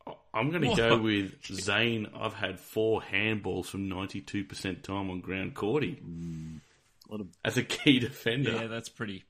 Oh, 0.07 0.17
I'm 0.33 0.49
going 0.49 0.63
to 0.63 0.75
go 0.75 0.97
with 0.97 1.39
Zaine. 1.43 2.07
I've 2.19 2.33
had 2.33 2.59
four 2.59 3.01
handballs 3.01 3.67
from 3.67 3.87
92% 3.89 4.81
time 4.81 5.09
on 5.11 5.21
ground 5.21 5.55
courty 5.55 6.01
mm. 6.01 6.59
A 7.07 7.11
lot 7.11 7.21
of, 7.21 7.27
as 7.45 7.57
a 7.57 7.63
key 7.63 7.99
defender. 7.99 8.51
Yeah, 8.51 8.67
that's 8.67 8.89
pretty 8.89 9.23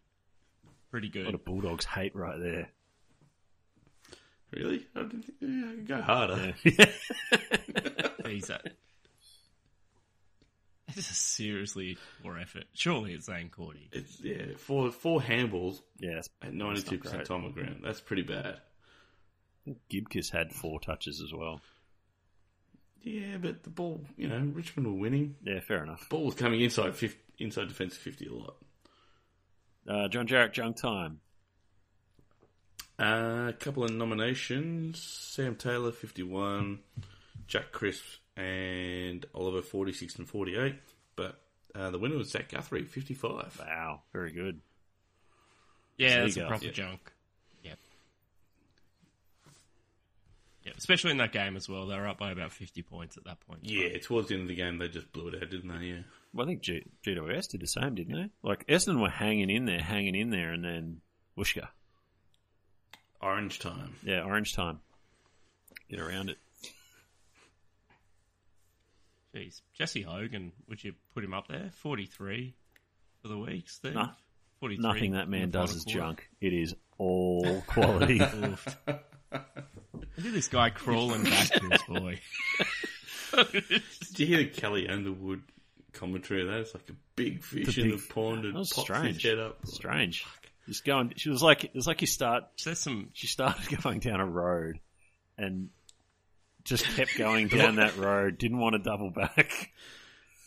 pretty 0.89 1.11
a 1.13 1.19
lot 1.19 1.25
good. 1.25 1.35
of 1.35 1.45
Bulldogs 1.45 1.85
hate 1.85 2.15
right 2.15 2.39
there. 2.39 2.69
Really? 4.51 4.85
I 4.95 5.01
didn't 5.03 5.23
think, 5.23 5.37
yeah, 5.41 5.65
I 5.69 5.75
could 5.75 5.87
go 5.87 6.01
harder. 6.01 6.53
He's 8.29 8.49
a, 8.49 8.59
it's 10.95 11.11
a 11.11 11.13
seriously 11.13 11.97
poor 12.23 12.37
effort. 12.37 12.63
Surely 12.73 13.13
it's 13.13 13.27
Zaine 13.27 13.51
Cordy. 13.51 13.89
It's, 13.91 14.19
yeah, 14.21 14.55
four 14.57 14.91
four 14.91 15.21
handballs 15.21 15.81
Yeah, 15.99 16.11
that's- 16.21 16.29
at 16.41 16.53
92% 16.53 16.99
great. 16.99 17.25
time 17.25 17.45
on 17.45 17.51
ground. 17.51 17.81
That's 17.83 18.01
pretty 18.01 18.23
bad. 18.23 18.57
Gibcus 19.89 20.29
had 20.29 20.53
four 20.53 20.79
touches 20.79 21.21
as 21.21 21.33
well. 21.33 21.59
Yeah, 23.03 23.37
but 23.39 23.63
the 23.63 23.69
ball, 23.69 24.01
you 24.17 24.27
know, 24.27 24.39
Richmond 24.53 24.87
were 24.87 24.99
winning. 24.99 25.35
Yeah, 25.43 25.59
fair 25.59 25.83
enough. 25.83 26.07
Ball 26.09 26.23
was 26.25 26.35
coming 26.35 26.61
inside 26.61 26.95
50, 26.95 27.19
inside 27.39 27.67
defence 27.67 27.95
50 27.95 28.27
a 28.27 28.33
lot. 28.33 28.55
Uh, 29.87 30.07
John 30.09 30.25
Jarrett, 30.27 30.53
junk 30.53 30.77
time. 30.77 31.19
Uh, 32.99 33.47
a 33.49 33.53
couple 33.59 33.83
of 33.83 33.91
nominations: 33.91 35.01
Sam 35.01 35.55
Taylor, 35.55 35.91
fifty-one, 35.91 36.79
Jack 37.47 37.71
Crisp, 37.71 38.03
and 38.35 39.25
Oliver, 39.35 39.61
forty-six 39.61 40.15
and 40.15 40.27
forty-eight. 40.27 40.75
But 41.15 41.39
uh, 41.75 41.91
the 41.91 41.99
winner 41.99 42.17
was 42.17 42.31
Zach 42.31 42.49
Guthrie, 42.49 42.85
fifty-five. 42.85 43.59
Wow, 43.59 44.01
very 44.13 44.31
good. 44.31 44.61
Yeah, 45.97 46.09
There 46.09 46.21
that's 46.23 46.37
a 46.37 46.45
proper 46.47 46.65
Yeah. 46.65 46.71
junk. 46.71 47.11
Yep. 47.63 47.77
Yep. 50.65 50.75
especially 50.77 51.11
in 51.11 51.17
that 51.17 51.31
game 51.31 51.55
as 51.55 51.67
well. 51.69 51.87
They 51.87 51.95
were 51.97 52.07
up 52.07 52.19
by 52.19 52.31
about 52.31 52.51
50 52.51 52.81
points 52.83 53.17
at 53.17 53.23
that 53.25 53.39
point. 53.47 53.61
Yeah, 53.63 53.97
towards 53.99 54.27
the 54.27 54.35
end 54.35 54.43
of 54.43 54.47
the 54.49 54.55
game, 54.55 54.77
they 54.77 54.89
just 54.89 55.11
blew 55.11 55.29
it 55.29 55.35
out, 55.41 55.49
didn't 55.49 55.67
they? 55.69 55.85
Yeah. 55.85 55.99
Well, 56.33 56.45
I 56.45 56.49
think 56.49 56.61
G- 56.61 56.85
GWS 57.03 57.49
did 57.49 57.61
the 57.61 57.67
same, 57.67 57.95
didn't 57.95 58.13
they? 58.13 58.29
Like 58.43 58.67
Essendon 58.67 59.01
were 59.01 59.09
hanging 59.09 59.49
in 59.49 59.65
there, 59.65 59.79
hanging 59.81 60.13
in 60.15 60.29
there, 60.29 60.51
and 60.51 60.63
then 60.63 61.01
Wooshka. 61.37 61.67
Orange 63.21 63.59
time. 63.59 63.95
Yeah, 64.03 64.21
orange 64.23 64.53
time. 64.53 64.79
Get 65.89 65.99
around 65.99 66.29
it. 66.29 66.37
Jeez. 69.35 69.61
Jesse 69.73 70.01
Hogan, 70.01 70.51
would 70.67 70.83
you 70.83 70.93
put 71.13 71.23
him 71.23 71.33
up 71.33 71.47
there? 71.47 71.69
43 71.77 72.53
for 73.21 73.27
the 73.27 73.37
week, 73.37 73.69
Steve? 73.69 73.93
No. 73.95 74.09
43 74.59 74.81
Nothing 74.87 75.11
that 75.13 75.29
man 75.29 75.49
does 75.51 75.69
final 75.69 75.77
is 75.77 75.83
quarter. 75.83 75.99
junk. 75.99 76.29
It 76.41 76.53
is 76.53 76.75
all 76.97 77.61
quality. 77.67 78.19
Look 78.19 78.69
at 78.87 80.33
this 80.33 80.47
guy 80.47 80.69
crawling 80.71 81.23
back 81.23 81.49
to 81.49 81.69
his 81.69 81.81
boy. 81.83 82.19
Did 83.51 84.19
you 84.19 84.25
hear 84.25 84.37
the 84.39 84.45
Kelly 84.47 84.87
Underwood 84.89 85.43
commentary 85.93 86.41
of 86.41 86.47
that? 86.47 86.59
It's 86.61 86.73
like 86.73 86.89
a 86.89 86.95
big 87.15 87.43
fish 87.43 87.75
The 87.75 87.81
in 87.83 87.89
big- 87.91 87.99
the 87.99 88.13
pond 88.13 88.45
and 88.45 88.53
pops 88.55 88.79
strange. 88.81 89.15
his 89.21 89.23
head 89.23 89.39
up. 89.39 89.57
Strange. 89.65 90.25
Just 90.67 90.83
going. 90.83 91.13
She 91.15 91.29
was 91.29 91.41
like, 91.41 91.63
it 91.63 91.73
was 91.73 91.87
like 91.87 92.01
you 92.01 92.07
start. 92.07 92.43
There's 92.63 92.79
some 92.79 93.09
She 93.13 93.27
started 93.27 93.79
going 93.83 93.99
down 93.99 94.19
a 94.19 94.25
road, 94.25 94.79
and 95.37 95.69
just 96.65 96.85
kept 96.95 97.17
going 97.17 97.47
down 97.49 97.77
that 97.77 97.97
road. 97.97 98.37
Didn't 98.37 98.59
want 98.59 98.73
to 98.73 98.79
double 98.79 99.09
back. 99.09 99.71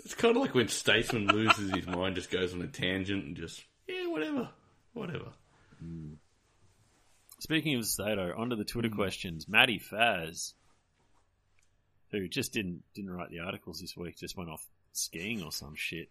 It's 0.04 0.14
kind 0.14 0.36
of 0.36 0.42
like 0.42 0.54
when 0.54 0.68
Statesman 0.68 1.26
loses 1.26 1.74
his 1.74 1.86
mind, 1.86 2.14
just 2.14 2.30
goes 2.30 2.54
on 2.54 2.62
a 2.62 2.66
tangent 2.66 3.24
and 3.24 3.36
just, 3.36 3.62
yeah, 3.86 4.06
whatever. 4.06 4.48
Whatever. 4.94 5.26
Mm. 5.82 6.16
Speaking 7.38 7.74
of 7.76 7.84
Stato, 7.86 8.34
onto 8.36 8.56
the 8.56 8.64
Twitter 8.64 8.88
mm. 8.88 8.96
questions. 8.96 9.48
Matty 9.48 9.78
Faz, 9.78 10.52
who 12.10 12.28
just 12.28 12.52
didn't 12.52 12.82
didn't 12.94 13.10
write 13.10 13.30
the 13.30 13.40
articles 13.40 13.80
this 13.80 13.96
week, 13.96 14.18
just 14.18 14.36
went 14.36 14.50
off 14.50 14.66
skiing 14.92 15.42
or 15.42 15.52
some 15.52 15.74
shit. 15.74 16.10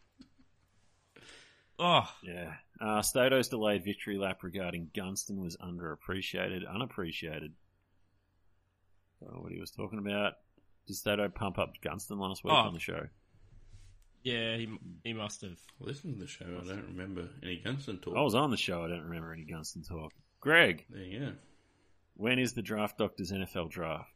Oh, 1.78 2.10
Yeah. 2.24 2.54
Uh, 2.82 3.02
Stato's 3.02 3.50
delayed 3.50 3.84
victory 3.84 4.18
lap 4.18 4.42
regarding 4.44 4.90
Gunston 4.96 5.42
was 5.42 5.58
underappreciated, 5.58 6.62
unappreciated. 6.74 7.54
So 9.20 9.26
what 9.42 9.52
he 9.52 9.60
was 9.60 9.72
talking 9.72 10.00
about. 10.00 10.34
Did 10.88 10.96
Stato 10.96 11.28
pump 11.30 11.60
up 11.60 11.74
Gunston 11.82 12.20
last 12.20 12.44
week 12.44 12.54
Oh. 12.54 12.58
on 12.58 12.74
the 12.74 12.80
show? 12.80 13.08
yeah, 14.24 14.56
he, 14.58 14.68
he 15.04 15.14
must 15.14 15.42
have. 15.42 15.58
Listen 15.80 16.14
to 16.14 16.20
the 16.22 16.28
show. 16.28 16.46
I 16.46 16.66
don't 16.68 16.86
remember 16.88 17.30
any 17.44 17.58
Gunston 17.58 18.00
talk. 18.00 18.16
I 18.18 18.22
was 18.22 18.36
on 18.36 18.50
the 18.52 18.58
show. 18.58 18.84
I 18.84 18.88
don't 18.88 19.04
remember 19.04 19.34
any 19.34 19.44
Gunston 19.46 19.84
talk. 19.84 20.14
Greg, 20.40 20.86
There 20.90 21.04
you 21.04 21.20
go. 21.20 21.32
when 22.16 22.40
is 22.40 22.54
the 22.54 22.62
Draft 22.62 22.98
Doctors 22.98 23.32
NFL 23.32 23.70
draft? 23.70 24.10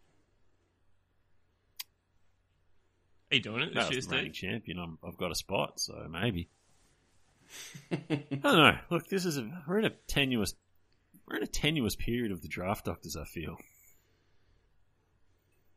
Are 3.31 3.35
you 3.35 3.41
doing 3.41 3.61
it 3.63 3.73
No, 3.73 3.81
this 3.81 3.89
year, 3.91 3.97
it's 3.97 4.07
the 4.07 4.15
reigning 4.15 4.33
Steve? 4.33 4.49
champion. 4.51 4.79
I'm, 4.79 4.97
I've 5.05 5.17
got 5.17 5.31
a 5.31 5.35
spot, 5.35 5.79
so 5.79 6.07
maybe. 6.09 6.49
I 7.91 7.97
don't 8.31 8.43
know. 8.43 8.77
Look, 8.89 9.07
this 9.07 9.25
is 9.25 9.37
a 9.37 9.49
we're 9.67 9.79
in 9.79 9.85
a 9.85 9.91
tenuous 10.07 10.53
we're 11.27 11.37
in 11.37 11.43
a 11.43 11.47
tenuous 11.47 11.95
period 11.95 12.31
of 12.31 12.41
the 12.41 12.47
draft 12.47 12.85
doctors. 12.85 13.15
I 13.15 13.25
feel. 13.25 13.57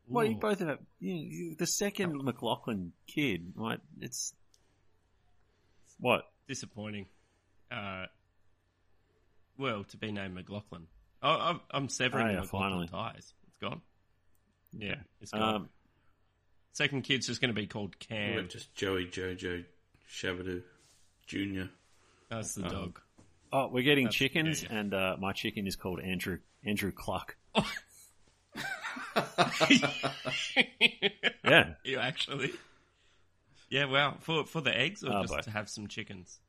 Well, 0.09 0.25
you 0.25 0.35
both 0.35 0.59
have 0.59 0.79
you, 0.99 1.13
you, 1.15 1.55
the 1.55 1.67
second 1.67 2.23
McLaughlin 2.23 2.93
kid. 3.07 3.53
Right? 3.55 3.79
It's 3.99 4.33
what? 5.99 6.23
Disappointing. 6.47 7.07
Uh, 7.69 8.05
well, 9.57 9.83
to 9.85 9.97
be 9.97 10.11
named 10.11 10.35
McLaughlin. 10.35 10.83
Oh, 11.21 11.29
I'm, 11.29 11.59
I'm 11.71 11.89
severing 11.89 12.27
Oh, 12.27 12.31
yeah, 12.31 12.39
McLaughlin 12.41 12.87
finally. 12.87 13.11
ties. 13.13 13.33
It's 13.47 13.57
gone. 13.59 13.81
Yeah, 14.71 14.95
it's 15.19 15.31
gone. 15.31 15.55
Um, 15.55 15.69
Second 16.73 17.01
kid's 17.01 17.25
just 17.25 17.41
going 17.41 17.53
to 17.53 17.59
be 17.59 17.65
called 17.65 17.95
What 17.95 17.99
Cam. 18.07 18.47
just 18.49 18.73
Joey 18.75 19.05
Jojo 19.07 19.65
Shabadoo 20.11 20.61
Jr. 21.27 21.63
That's 22.29 22.55
the 22.55 22.65
Oh. 22.65 22.69
dog. 22.69 23.01
oh, 23.53 23.67
we're 23.67 23.83
getting 23.83 24.05
That's- 24.05 24.17
chickens, 24.17 24.63
yeah, 24.63 24.69
yeah. 24.73 24.79
and 24.79 24.93
uh, 24.93 25.17
my 25.19 25.31
chicken 25.33 25.67
is 25.67 25.75
called 25.75 25.99
Andrew 26.01 26.39
Andrew 26.63 26.91
Cluck. 26.91 27.35
Yeah, 31.43 31.73
you 31.83 31.97
actually? 31.99 32.51
Yeah, 33.69 33.85
well, 33.85 34.17
for 34.19 34.45
for 34.45 34.61
the 34.61 34.75
eggs 34.75 35.03
or 35.03 35.13
Oh, 35.13 35.21
just 35.21 35.33
both. 35.33 35.43
to 35.45 35.51
have 35.51 35.69
some 35.69 35.87
chickens? 35.87 36.39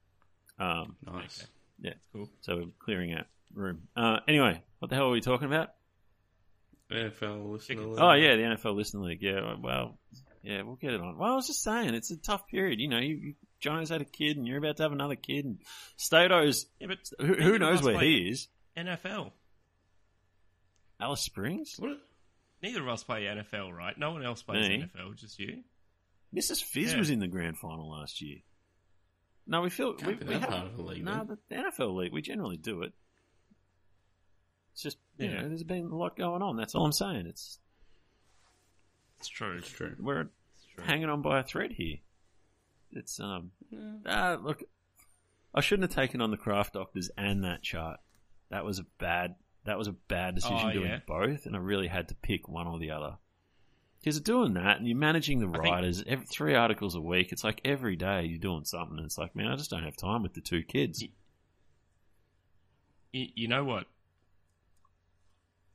Nice. 0.59 0.87
um, 0.87 0.97
Okay. 1.07 1.27
yeah. 1.81 1.91
That's 1.91 2.01
cool. 2.13 2.29
So 2.41 2.57
we're 2.57 2.65
clearing 2.81 3.13
out 3.15 3.27
room. 3.55 3.83
Uh, 3.97 4.19
anyway, 4.27 4.63
what 4.81 4.89
the 4.89 4.97
hell 4.97 5.07
are 5.07 5.11
we 5.13 5.21
talking 5.21 5.47
about? 5.47 5.71
NFL 6.91 7.53
listener. 7.53 7.77
Chickens. 7.77 7.99
Oh 8.01 8.13
yeah, 8.13 8.37
the 8.37 8.43
NFL 8.43 8.75
Listener 8.77 9.03
League. 9.03 9.23
Yeah, 9.23 9.55
well, 9.61 9.99
yeah, 10.43 10.63
we'll 10.63 10.77
get 10.77 10.95
it 10.95 11.01
on. 11.01 11.17
Well, 11.19 11.33
I 11.33 11.37
was 11.37 11.47
just 11.47 11.63
saying, 11.63 11.95
it's 11.95 12.11
a 12.11 12.17
tough 12.17 12.49
period. 12.49 12.81
You 12.81 12.89
know, 12.89 12.99
you, 12.99 13.15
you, 13.17 13.35
Jono's 13.61 13.89
had 13.89 14.01
a 14.01 14.05
kid, 14.05 14.37
and 14.37 14.47
you're 14.47 14.59
about 14.59 14.77
to 14.77 14.83
have 14.85 14.93
another 14.93 15.17
kid, 15.17 15.45
and 15.45 15.59
Stato's. 15.97 16.67
Yeah, 16.81 16.89
but 16.89 16.99
Who, 17.25 17.35
who 17.35 17.59
knows 17.59 17.83
where 17.83 17.99
he 17.99 18.29
is? 18.29 18.49
NFL. 18.77 19.33
Alice 21.01 21.21
Springs. 21.23 21.75
What? 21.79 21.99
Neither 22.63 22.83
of 22.83 22.89
us 22.89 23.05
play 23.05 23.23
NFL, 23.25 23.73
right? 23.73 23.97
No 23.99 24.11
one 24.13 24.25
else 24.25 24.43
plays 24.43 24.69
Me. 24.69 24.85
NFL, 24.95 25.17
just 25.17 25.39
you. 25.39 25.63
Mrs. 26.35 26.63
Fizz 26.63 26.93
Yeah. 26.93 26.99
was 26.99 27.11
in 27.11 27.21
the 27.21 27.29
grand 27.29 27.57
final 27.59 27.91
last 27.91 28.21
year. 28.21 28.39
No, 29.47 29.63
we 29.63 29.71
feel 29.71 29.95
Can't 29.95 30.09
we, 30.09 30.15
be 30.15 30.27
we 30.27 30.35
that 30.35 30.41
have 30.41 30.51
part 30.51 30.67
of 30.67 30.77
the 30.77 30.83
league, 30.83 31.05
No, 31.05 31.25
then. 31.25 31.39
the 31.49 31.55
NFL 31.57 31.95
league 31.97 32.13
we 32.13 32.21
generally 32.21 32.57
do 32.59 32.83
it. 32.83 32.93
It's 34.73 34.83
just 34.83 34.99
you 35.19 35.27
Yeah. 35.29 35.43
know, 35.43 35.49
there's 35.49 35.63
been 35.65 35.87
a 35.87 35.97
lot 35.97 36.17
going 36.17 36.43
on. 36.43 36.57
That's 36.57 36.75
all 36.75 36.85
I'm 36.85 36.93
saying. 36.93 37.27
It's 37.27 37.59
It's 39.19 39.29
true. 39.29 39.57
It's 39.59 39.71
true. 39.71 39.97
we're 39.99 40.21
It's 40.23 40.67
true. 40.75 40.85
hanging 40.85 41.09
on 41.09 41.23
by 41.23 41.41
a 41.41 41.43
thread 41.45 41.73
here. 41.73 41.97
It's 42.93 43.21
um 43.21 43.51
ah, 44.07 44.39
look 44.43 44.63
I 45.55 45.61
shouldn't 45.61 45.91
have 45.91 45.97
taken 46.03 46.21
on 46.21 46.31
the 46.31 46.37
Draft 46.37 46.75
Doctors 46.75 47.11
and 47.17 47.45
that 47.45 47.63
chart. 47.63 48.01
That 48.51 48.65
was 48.65 48.79
a 48.79 48.87
bad 48.99 49.35
that 49.65 49.77
was 49.79 49.89
a 49.89 49.93
bad 49.93 50.35
decision 50.37 50.59
Oh, 50.65 50.73
doing 50.73 50.91
yeah. 50.91 51.01
both 51.07 51.47
and 51.47 51.55
I 51.55 51.59
really 51.59 51.89
had 51.89 52.09
to 52.09 52.15
pick 52.15 52.49
one 52.49 52.67
or 52.67 52.79
the 52.79 52.91
other. 52.91 53.17
Because 54.01 54.21
doing 54.21 54.55
that 54.55 54.79
and 54.79 54.87
you're 54.87 54.97
managing 54.97 55.41
the 55.41 55.49
I 55.49 55.53
think- 55.53 55.65
writers 55.65 56.05
every 56.07 56.25
three 56.27 56.55
articles 56.55 56.95
a 56.95 57.01
week, 57.01 57.33
it's 57.33 57.45
like 57.45 57.61
every 57.65 57.97
day 57.97 58.25
you're 58.25 58.39
doing 58.39 58.65
something 58.65 58.97
and 58.97 59.05
it's 59.07 59.19
like, 59.19 59.35
man, 59.37 59.49
I 59.49 59.57
just 59.57 59.71
don't 59.71 59.83
have 59.85 59.97
time 59.97 60.23
with 60.23 60.35
the 60.35 60.41
two 60.41 60.63
kids. 60.63 61.03
You, 63.13 63.27
you 63.35 63.49
know 63.49 63.65
what? 63.65 63.87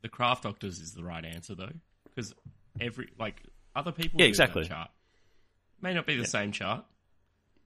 The 0.01 0.07
Draft 0.09 0.43
Doctors 0.43 0.79
is 0.79 0.93
the 0.93 1.03
right 1.03 1.23
answer 1.23 1.55
though, 1.55 1.71
because 2.05 2.33
every 2.79 3.09
like 3.19 3.41
other 3.75 3.91
people 3.91 4.19
Yeah, 4.19 4.25
do 4.25 4.29
exactly. 4.29 4.63
that 4.63 4.69
chart. 4.69 4.89
May 5.81 5.93
not 5.93 6.05
be 6.05 6.15
the 6.17 6.25
same 6.25 6.51
chart, 6.51 6.85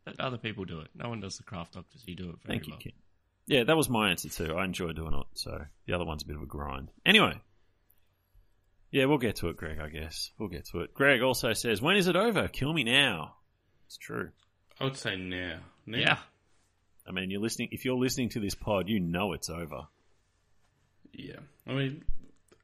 but 0.07 0.19
other 0.23 0.37
people 0.37 0.65
do 0.65 0.79
it. 0.79 0.87
No 0.95 1.09
one 1.09 1.19
does 1.19 1.37
the 1.37 1.43
craft 1.43 1.73
doctors. 1.73 2.03
You 2.05 2.15
do 2.15 2.29
it 2.29 2.35
very 2.43 2.57
Thank 2.57 2.67
you, 2.67 2.73
well. 2.73 2.79
Kim. 2.79 2.93
Yeah, 3.47 3.63
that 3.63 3.77
was 3.77 3.89
my 3.89 4.09
answer 4.09 4.29
too. 4.29 4.55
I 4.55 4.65
enjoy 4.65 4.91
doing 4.91 5.13
it, 5.13 5.25
so 5.33 5.65
the 5.85 5.93
other 5.93 6.05
one's 6.05 6.23
a 6.23 6.25
bit 6.25 6.35
of 6.35 6.41
a 6.41 6.47
grind. 6.47 6.89
Anyway. 7.05 7.39
Yeah, 8.91 9.05
we'll 9.05 9.17
get 9.17 9.37
to 9.37 9.49
it, 9.49 9.57
Greg, 9.57 9.79
I 9.79 9.89
guess. 9.89 10.31
We'll 10.37 10.49
get 10.49 10.65
to 10.67 10.79
it. 10.79 10.93
Greg 10.93 11.21
also 11.21 11.53
says, 11.53 11.81
When 11.81 11.97
is 11.97 12.07
it 12.07 12.15
over? 12.15 12.47
Kill 12.47 12.71
me 12.71 12.83
now. 12.83 13.35
It's 13.85 13.97
true. 13.97 14.29
I 14.79 14.85
would 14.85 14.97
say 14.97 15.15
now. 15.17 15.59
now. 15.85 15.97
Yeah, 15.97 16.17
I 17.07 17.11
mean, 17.11 17.31
you're 17.31 17.41
listening. 17.41 17.69
If 17.71 17.85
you're 17.85 17.97
listening 17.97 18.29
to 18.29 18.39
this 18.39 18.55
pod, 18.55 18.89
you 18.89 18.99
know 18.99 19.33
it's 19.33 19.49
over. 19.49 19.87
Yeah. 21.13 21.39
I 21.65 21.73
mean, 21.73 22.03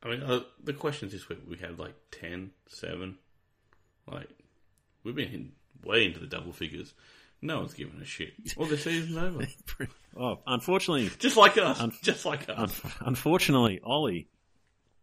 I 0.03 0.09
mean, 0.09 0.21
uh, 0.21 0.41
the 0.63 0.73
questions 0.73 1.13
this 1.13 1.29
week 1.29 1.39
we 1.47 1.57
had 1.57 1.79
like 1.79 1.95
10, 2.11 2.51
7. 2.67 3.17
Like, 4.11 4.29
we've 5.03 5.15
been 5.15 5.33
in, 5.33 5.51
way 5.83 6.05
into 6.05 6.19
the 6.19 6.27
double 6.27 6.51
figures. 6.51 6.93
No 7.43 7.59
one's 7.59 7.73
giving 7.73 7.99
a 8.01 8.05
shit. 8.05 8.33
Well, 8.57 8.67
the 8.69 8.77
season's 8.77 9.17
over. 9.17 9.45
Oh, 10.15 10.39
unfortunately, 10.45 11.09
Just 11.17 11.37
like 11.37 11.57
us. 11.57 11.79
Un- 11.81 11.91
just 12.03 12.23
like 12.23 12.47
un- 12.47 12.55
us. 12.55 12.79
unfortunately, 12.99 13.79
Ollie 13.83 14.27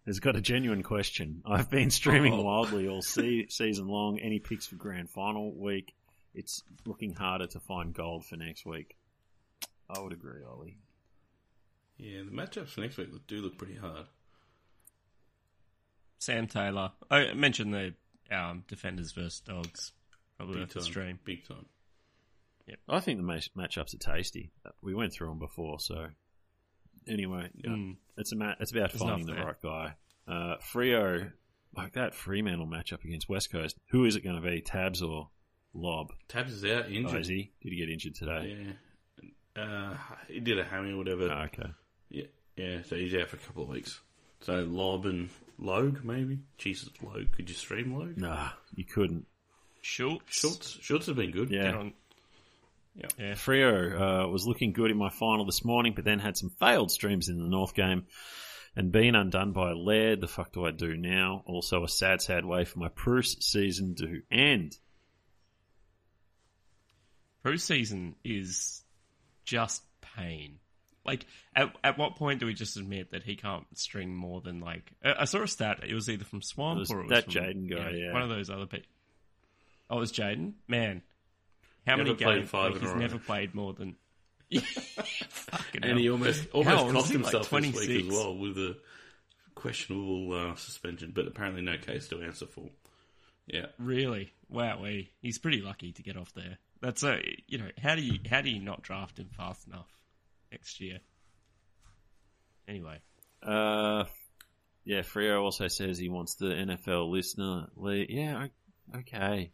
has 0.07 0.20
got 0.20 0.37
a 0.37 0.40
genuine 0.40 0.85
question. 0.85 1.42
I've 1.44 1.68
been 1.68 1.90
streaming 1.90 2.33
Oh. 2.33 2.42
wildly 2.42 2.87
all 2.88 3.03
se- 3.03 3.48
season 3.48 3.88
long. 3.88 4.20
Any 4.20 4.38
picks 4.38 4.66
for 4.68 4.76
grand 4.76 5.11
final 5.11 5.53
week? 5.53 5.94
It's 6.33 6.62
looking 6.87 7.12
harder 7.14 7.48
to 7.48 7.59
find 7.59 7.92
gold 7.92 8.24
for 8.24 8.37
next 8.37 8.64
week. 8.64 8.96
I 9.88 9.98
would 9.98 10.12
agree, 10.12 10.44
Ollie. 10.48 10.79
Yeah, 11.98 12.20
the 12.24 12.31
matchups 12.31 12.68
for 12.68 12.81
next 12.83 12.96
week 12.96 13.09
do 13.26 13.38
look 13.42 13.59
pretty 13.59 13.74
hard. 13.74 14.07
Sam 16.20 16.46
Taylor. 16.46 16.92
I 17.11 17.33
mentioned 17.33 17.74
the 17.74 17.94
um, 18.35 18.62
defenders 18.68 19.11
versus 19.11 19.40
dogs. 19.40 19.90
Probably 20.37 20.55
Big 20.55 20.62
worth 20.62 20.68
the 20.74 20.81
time. 20.81 20.85
stream. 20.85 21.18
Big 21.24 21.46
time. 21.48 21.66
I 22.88 23.00
think 23.00 23.18
the 23.18 23.22
match- 23.24 23.50
matchups 23.54 23.94
are 23.94 23.98
tasty. 23.98 24.50
We 24.83 24.94
went 24.94 25.12
through 25.12 25.28
them 25.28 25.38
before, 25.38 25.80
so 25.80 26.09
anyway, 27.06 27.50
yeah, 27.54 27.70
Mm. 27.70 27.96
it's 28.16 28.33
a 28.33 28.37
ma- 28.37 28.54
it's 28.61 28.72
about 28.72 28.90
It's 28.94 29.02
finding 29.02 29.26
the 29.26 29.35
right 29.35 29.61
guy. 29.62 29.94
Uh, 30.26 30.56
Freo, 30.59 31.33
like 31.76 31.92
that 31.94 32.14
Fremantle 32.14 32.66
matchup 32.66 33.04
against 33.04 33.28
West 33.28 33.50
Coast. 33.50 33.76
Who 33.90 34.04
is 34.04 34.16
it 34.16 34.20
going 34.22 34.40
to 34.40 34.42
be? 34.42 34.61
Tabs 34.61 35.02
or 35.02 35.30
Lobb? 35.74 36.12
Tabs 36.28 36.52
is 36.52 36.64
out 36.64 36.87
Oh, 36.87 36.90
injured. 36.90 37.20
is 37.22 37.28
he? 37.28 37.52
Did 37.62 37.72
he 37.72 37.78
get 37.78 37.88
injured 37.90 38.14
today? 38.14 38.56
yeah. 39.56 39.62
Uh, 39.62 39.96
he 40.28 40.38
did 40.40 40.59
a 40.59 40.64
hammy 40.64 40.92
or 40.92 40.96
whatever. 40.98 41.24
Oh, 41.30 41.42
okay. 41.44 41.70
Yeah, 42.09 42.24
yeah. 42.56 42.83
So 42.83 42.96
he's 42.96 43.14
out 43.14 43.28
for 43.28 43.37
a 43.37 43.40
couple 43.40 43.64
of 43.64 43.68
weeks. 43.70 44.00
So 44.42 44.62
Lobb 44.62 45.06
and 45.06 45.28
Logue, 45.59 46.04
maybe. 46.04 46.38
Jesus, 46.56 46.88
Logue. 47.02 47.33
Could 47.33 47.48
you 47.48 47.54
stream 47.54 47.94
Logue? 47.94 48.16
Nah, 48.16 48.50
you 48.74 48.85
couldn't. 48.85 49.26
Schultz. 49.83 50.22
Schultz, 50.38 50.78
Schultz 50.80 51.06
has 51.06 51.16
been 51.16 51.30
good. 51.30 51.50
Yeah. 51.50 51.62
Get 51.64 51.74
on. 51.74 51.92
Yeah. 52.94 53.07
Yeah. 53.18 53.35
Frio 53.35 54.24
uh, 54.24 54.29
was 54.29 54.46
looking 54.46 54.72
good 54.72 54.90
in 54.90 54.96
my 54.96 55.11
final 55.11 55.44
this 55.44 55.64
morning, 55.64 55.92
but 55.94 56.05
then 56.05 56.18
had 56.18 56.37
some 56.37 56.50
failed 56.50 56.90
streams 56.90 57.29
in 57.29 57.38
the 57.38 57.48
North 57.48 57.74
game 57.74 58.07
and 58.76 58.92
being 58.92 59.14
undone 59.14 59.53
by 59.53 59.72
Laird. 59.72 60.20
The 60.20 60.29
fuck 60.29 60.53
do 60.53 60.64
I 60.64 60.70
do 60.70 60.96
now? 60.96 61.42
Also, 61.46 61.85
a 61.85 61.88
sad, 61.88 62.20
sad 62.22 62.44
way 62.44 62.64
for 62.64 62.79
my 62.79 62.88
Bruce 62.88 63.37
season 63.40 63.94
to 63.96 64.22
end. 64.31 64.76
Pro 67.42 67.57
season 67.57 68.16
is 68.24 68.83
just 69.44 69.83
pain. 70.16 70.59
Like, 71.05 71.26
at 71.57 71.74
at 71.83 71.98
what 71.98 72.16
point 72.16 72.40
do 72.40 72.46
we 72.46 72.53
just 72.53 72.76
admit 72.76 73.12
that 73.12 73.22
he 73.22 73.35
can't 73.35 73.64
string 73.74 74.14
more 74.14 74.42
than 74.42 74.61
like? 74.61 74.92
I 75.03 75.14
I 75.20 75.24
saw 75.24 75.42
a 75.42 75.48
stat. 75.48 75.81
It 75.83 75.94
was 75.94 76.11
either 76.11 76.26
from 76.26 76.42
Swamp 76.42 76.76
It 76.76 76.81
was 76.81 76.90
or 76.90 77.00
it 77.00 77.03
was 77.05 77.11
that 77.11 77.29
Jaden 77.29 77.70
guy, 77.70 77.90
know, 77.90 77.96
yeah. 77.96 78.12
one 78.12 78.22
of 78.22 78.29
those 78.29 78.50
other 78.50 78.66
people. 78.66 78.87
Oh, 79.88 79.96
it 79.96 80.00
was 80.00 80.12
Jaden. 80.12 80.53
Man, 80.68 81.03
how 81.90 81.96
Never 81.96 82.11
many 82.11 82.24
played 82.24 82.37
games? 82.38 82.50
five 82.50 82.72
like, 82.72 82.81
in 82.81 82.87
a 82.87 82.87
he's 82.87 82.94
row. 82.94 83.00
never 83.00 83.18
played 83.18 83.55
more 83.55 83.72
than. 83.74 83.96
And 85.74 85.85
hell. 85.85 85.96
he 85.96 86.11
almost 86.11 86.42
How 86.53 86.59
almost 86.59 86.79
old 86.79 86.92
cost 86.92 87.09
he? 87.12 87.14
Like 87.18 87.22
himself 87.33 87.50
this 87.50 87.74
week 87.88 88.05
as 88.05 88.09
well 88.11 88.37
with 88.37 88.57
a 88.59 88.76
questionable 89.55 90.33
uh, 90.33 90.55
suspension, 90.57 91.12
but 91.14 91.26
apparently 91.29 91.62
no 91.62 91.76
case 91.79 92.09
to 92.09 92.20
answer 92.22 92.46
for. 92.46 92.68
Yeah. 93.46 93.66
Really? 93.79 94.33
Wow, 94.48 94.85
he's 95.20 95.38
pretty 95.38 95.61
lucky 95.62 95.92
to 95.92 96.03
get 96.03 96.16
off 96.16 96.33
there. 96.35 96.59
That's 96.81 97.03
a 97.05 97.20
you 97.46 97.59
know 97.59 97.68
how 97.83 97.94
do 97.94 98.03
you 98.03 98.18
how 98.29 98.40
do 98.40 98.50
you 98.50 98.61
not 98.61 98.83
draft 98.83 99.18
him 99.18 99.29
fast 99.37 99.66
enough 99.68 99.88
next 100.50 100.81
year? 100.81 100.98
Anyway, 102.68 102.98
Uh, 103.42 104.05
yeah, 104.85 105.03
Frio 105.03 105.42
also 105.42 105.68
says 105.68 105.98
he 105.98 106.09
wants 106.09 106.35
the 106.37 106.46
NFL 106.46 107.11
listener. 107.11 107.68
lead. 107.76 108.09
Yeah, 108.11 108.46
okay. 108.96 109.50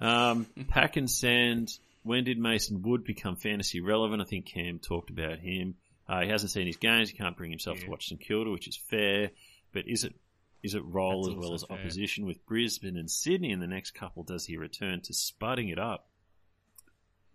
Um, 0.00 0.46
Pack 0.68 0.96
and 0.96 1.10
Sand. 1.10 1.70
When 2.02 2.24
did 2.24 2.38
Mason 2.38 2.80
Wood 2.82 3.04
become 3.04 3.36
fantasy 3.36 3.80
relevant? 3.80 4.22
I 4.22 4.24
think 4.24 4.46
Cam 4.46 4.78
talked 4.78 5.10
about 5.10 5.38
him. 5.38 5.74
Uh, 6.08 6.22
he 6.22 6.28
hasn't 6.28 6.50
seen 6.50 6.66
his 6.66 6.76
games. 6.78 7.10
He 7.10 7.16
can't 7.16 7.36
bring 7.36 7.50
himself 7.50 7.78
to 7.80 7.90
watch 7.90 8.08
St 8.08 8.20
Kilda, 8.20 8.50
which 8.50 8.66
is 8.68 8.76
fair. 8.88 9.30
But 9.72 9.84
is 9.86 10.04
it 10.04 10.14
is 10.62 10.74
it 10.74 10.82
role 10.84 11.24
That's 11.24 11.36
as 11.36 11.38
well 11.40 11.54
as 11.54 11.64
fair. 11.64 11.78
opposition 11.78 12.26
with 12.26 12.44
Brisbane 12.46 12.96
and 12.96 13.10
Sydney 13.10 13.50
in 13.52 13.60
the 13.60 13.66
next 13.66 13.92
couple? 13.92 14.22
Does 14.24 14.44
he 14.46 14.56
return 14.56 15.02
to 15.02 15.12
spudding 15.12 15.70
it 15.70 15.78
up? 15.78 16.08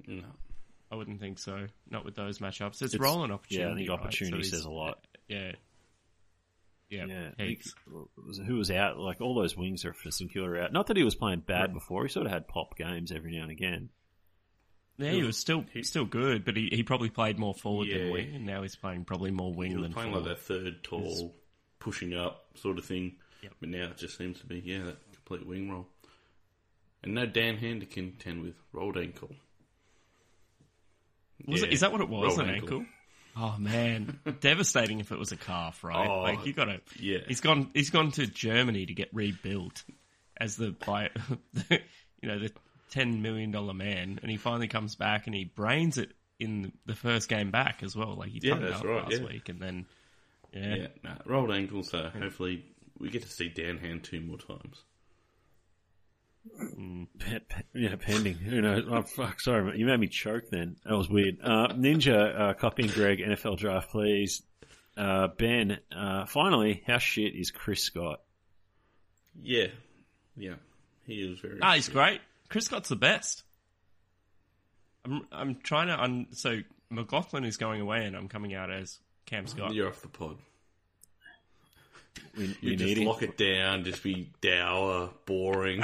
No. 0.08 0.23
I 0.91 0.95
wouldn't 0.95 1.19
think 1.19 1.39
so. 1.39 1.67
Not 1.89 2.06
with 2.06 2.15
those 2.15 2.39
matchups. 2.39 2.82
It's, 2.82 2.93
It's- 2.93 2.99
rolling 2.99 3.32
opportunity. 3.32 3.67
yeah, 3.67 3.73
I 3.73 3.75
think 3.78 3.89
right? 3.89 3.99
opportunity 3.99 4.43
says 4.43 4.65
a 4.65 4.69
lot. 4.71 4.99
Yeah. 5.28 5.54
Yeah. 6.95 7.05
Yeah, 7.05 7.27
I 7.34 7.36
think- 7.36 7.49
heaps. 7.49 7.75
was- 8.17 8.38
who 8.39 8.55
was 8.55 8.71
out? 8.71 8.97
Like 8.97 9.21
all 9.21 9.36
those 9.36 9.55
wings 9.58 9.86
are 9.86 9.93
for 9.93 10.12
St 10.12 10.31
Kilda 10.31 10.63
out. 10.63 10.73
Not 10.73 10.88
that 10.88 10.97
he 10.97 11.03
was 11.03 11.15
playing 11.15 11.41
bad 11.41 11.73
before. 11.73 12.03
He 12.03 12.10
sort 12.10 12.25
of 12.25 12.31
had 12.31 12.47
pop 12.47 12.77
games 12.77 13.12
every 13.12 13.36
now 13.36 13.43
and 13.43 13.51
again. 13.51 13.89
Yeah, 14.97 15.12
he 15.12 15.23
was 15.23 15.38
still 15.38 15.65
still 15.81 16.05
good, 16.05 16.45
but 16.45 16.55
he, 16.55 16.69
he 16.71 16.81
probably 16.84 17.10
played 17.10 17.38
more 17.38 17.53
forward 17.53 17.88
Yeah. 17.88 17.97
than 17.97 18.12
wing, 18.12 18.36
and 18.36 18.45
now 18.45 18.62
he's 18.62 18.77
playing 18.77 19.03
probably 19.05 19.31
more 19.31 19.53
wing 19.53 19.71
He 19.71 19.75
was 19.75 19.84
than 19.84 19.93
playing 19.93 20.13
forward. 20.13 20.29
like 20.29 20.38
that 20.38 20.43
third 20.43 20.84
tall, 20.84 21.36
pushing 21.79 22.13
up 22.13 22.45
sort 22.55 22.77
of 22.77 22.86
thing. 22.86 23.17
Yep. 23.43 23.53
But 23.60 23.69
now 23.69 23.84
it 23.89 23.97
just 23.97 24.17
seems 24.17 24.39
to 24.39 24.45
be, 24.45 24.60
yeah, 24.65 24.84
that 24.86 24.97
complete 25.13 25.45
wing 25.45 25.69
roll. 25.69 25.88
And 27.03 27.13
no 27.13 27.25
Dan 27.25 27.58
Hand 27.58 27.81
to 27.81 27.86
contend 27.86 28.41
with. 28.41 28.55
Rolled 28.71 28.97
ankle. 28.97 29.36
Was 31.45 31.62
Yeah, 31.62 31.67
it, 31.67 31.73
is 31.73 31.81
that 31.81 31.91
what 31.91 32.01
it 32.01 32.10
was? 32.10 32.38
rolled 32.38 32.49
An 32.49 32.55
ankle? 32.55 32.86
Oh 33.38 33.56
man, 33.60 34.19
devastating 34.39 35.00
if 35.00 35.12
it 35.12 35.19
was 35.19 35.32
a 35.32 35.38
calf, 35.38 35.84
right? 35.84 36.10
Oh, 36.10 36.21
like 36.21 36.45
you 36.45 36.54
got 36.54 36.65
to. 36.65 36.80
yeah. 37.00 37.19
He's 37.28 37.41
gone. 37.41 37.69
He's 37.74 37.89
gone 37.89 38.12
to 38.12 38.28
Germany 38.28 38.86
to 38.86 38.93
get 38.93 39.10
rebuilt 39.13 39.84
as 40.38 40.56
the 40.56 40.71
by, 40.86 41.10
the, 41.54 41.82
you 42.21 42.30
know, 42.30 42.39
the 42.39 42.52
ten 42.91 43.21
million 43.21 43.52
dollar 43.52 43.74
man, 43.74 44.19
and 44.21 44.32
he 44.32 44.38
finally 44.38 44.67
comes 44.67 44.95
back 44.95 45.28
and 45.28 45.36
he 45.36 45.43
brains 45.43 45.98
it 45.98 46.13
in 46.39 46.71
the 46.86 46.95
first 46.95 47.28
game 47.28 47.52
back 47.52 47.84
as 47.84 47.95
well. 47.95 48.15
Like 48.15 48.30
he 48.30 48.39
Yeah, 48.41 48.56
that's 48.56 48.80
up 48.80 48.86
right, 48.86 49.04
last 49.04 49.19
yeah. 49.19 49.28
week, 49.28 49.50
and 49.50 49.60
then 49.62 49.86
yeah, 50.54 50.76
Yeah, 50.76 50.88
nah, 51.04 51.15
rolled 51.26 51.52
ankle, 51.52 51.84
so 51.84 52.10
hopefully 52.17 52.63
we 53.00 53.10
get 53.10 53.24
to 53.24 53.30
see 53.30 53.50
Dan 53.50 53.78
Hand 53.78 54.04
two 54.04 54.21
more 54.21 54.38
times. 54.38 54.84
Pe- 57.19 57.39
pe- 57.39 57.62
Yeah, 57.73 57.95
pending. 57.95 58.36
Who 58.36 58.62
knows? 58.62 58.86
Oh, 58.89 59.01
fuck. 59.01 59.39
Sorry, 59.41 59.63
mate. 59.63 59.75
you 59.77 59.86
made 59.86 59.99
me 59.99 60.08
choke. 60.08 60.49
Then 60.49 60.75
that 60.86 60.95
was 60.95 61.10
weird. 61.10 61.38
Uh, 61.43 61.69
Ninja, 61.69 62.39
uh, 62.39 62.53
copying 62.53 62.89
Greg 62.89 63.19
NFL 63.19 63.58
draft, 63.58 63.89
please. 63.91 64.41
Uh, 64.95 65.27
ben, 65.27 65.79
uh, 65.95 66.25
finally, 66.25 66.84
how 66.88 66.97
shit 66.99 67.36
is 67.36 67.51
Chris 67.51 67.81
Scott? 67.84 68.21
Yeah. 69.41 69.67
Yeah. 70.38 70.55
He 71.05 71.15
is 71.15 71.39
very. 71.39 71.60
ah, 71.62 71.73
he's 71.73 71.89
great. 71.89 72.21
Chris 72.49 72.65
Scott's 72.65 72.89
the 72.89 72.95
best. 72.95 73.43
I'm 75.03 75.27
I'm 75.31 75.55
trying 75.55 75.88
to 75.88 76.01
un, 76.01 76.27
so 76.31 76.60
McLaughlin 76.89 77.43
is 77.45 77.58
going 77.58 77.81
away, 77.81 78.05
and 78.05 78.15
I'm 78.15 78.27
coming 78.27 78.53
out 78.55 78.71
as 78.71 78.99
Cam 79.25 79.45
Scott. 79.47 79.73
You're 79.73 79.89
off 79.89 80.01
the 80.01 80.08
pod. 80.08 80.38
We, 82.38 82.45
You 82.45 82.56
we 82.63 82.75
just 82.75 82.86
need 82.88 82.97
him. 82.99 83.08
lock 83.08 83.21
it 83.23 83.38
down, 83.38 83.84
just 83.84 84.04
be 84.04 84.32
dour, 84.41 85.12
boring. 85.25 85.84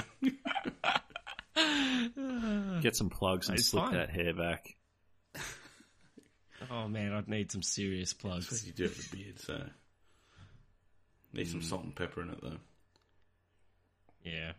Get 2.82 2.96
some 2.96 3.10
plugs 3.10 3.50
and 3.50 3.58
It's 3.60 3.67
slip 3.70 3.86
fine. 3.86 3.94
that 3.94 4.10
hair 4.10 4.34
back. 4.34 4.76
Oh 6.70 6.88
man, 6.88 7.12
I'd 7.13 7.28
need 7.28 7.52
some 7.52 7.62
serious 7.63 8.13
That's 8.13 8.22
plugs. 8.22 8.52
what 8.52 8.65
you 8.65 8.74
do 8.74 8.84
have 8.84 8.98
a 9.12 9.15
beard, 9.15 9.39
so. 9.39 9.63
Need 11.34 11.48
some 11.48 11.62
salt 11.62 11.84
and 11.84 11.96
pepper 11.96 12.22
in 12.22 12.30
it, 12.30 12.39
though. 12.41 12.58
Yeah. 14.24 14.52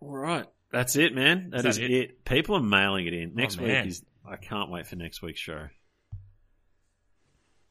All 0.00 0.10
right. 0.16 0.46
That's 0.72 0.96
it, 0.96 1.14
man. 1.14 1.52
Is 1.54 1.62
that 1.62 1.68
is 1.70 1.76
that 1.76 1.84
it? 1.84 1.90
it? 1.92 2.24
People 2.24 2.56
are 2.56 2.62
mailing 2.62 3.06
it 3.06 3.12
in. 3.14 3.30
Oh, 3.30 3.40
next 3.40 3.58
week 3.58 3.68
man. 3.68 3.86
is. 3.86 4.02
I 4.26 4.36
can't 4.36 4.70
wait 4.70 4.86
for 4.86 4.96
next 4.96 5.22
week's 5.22 5.40
show. 5.40 5.68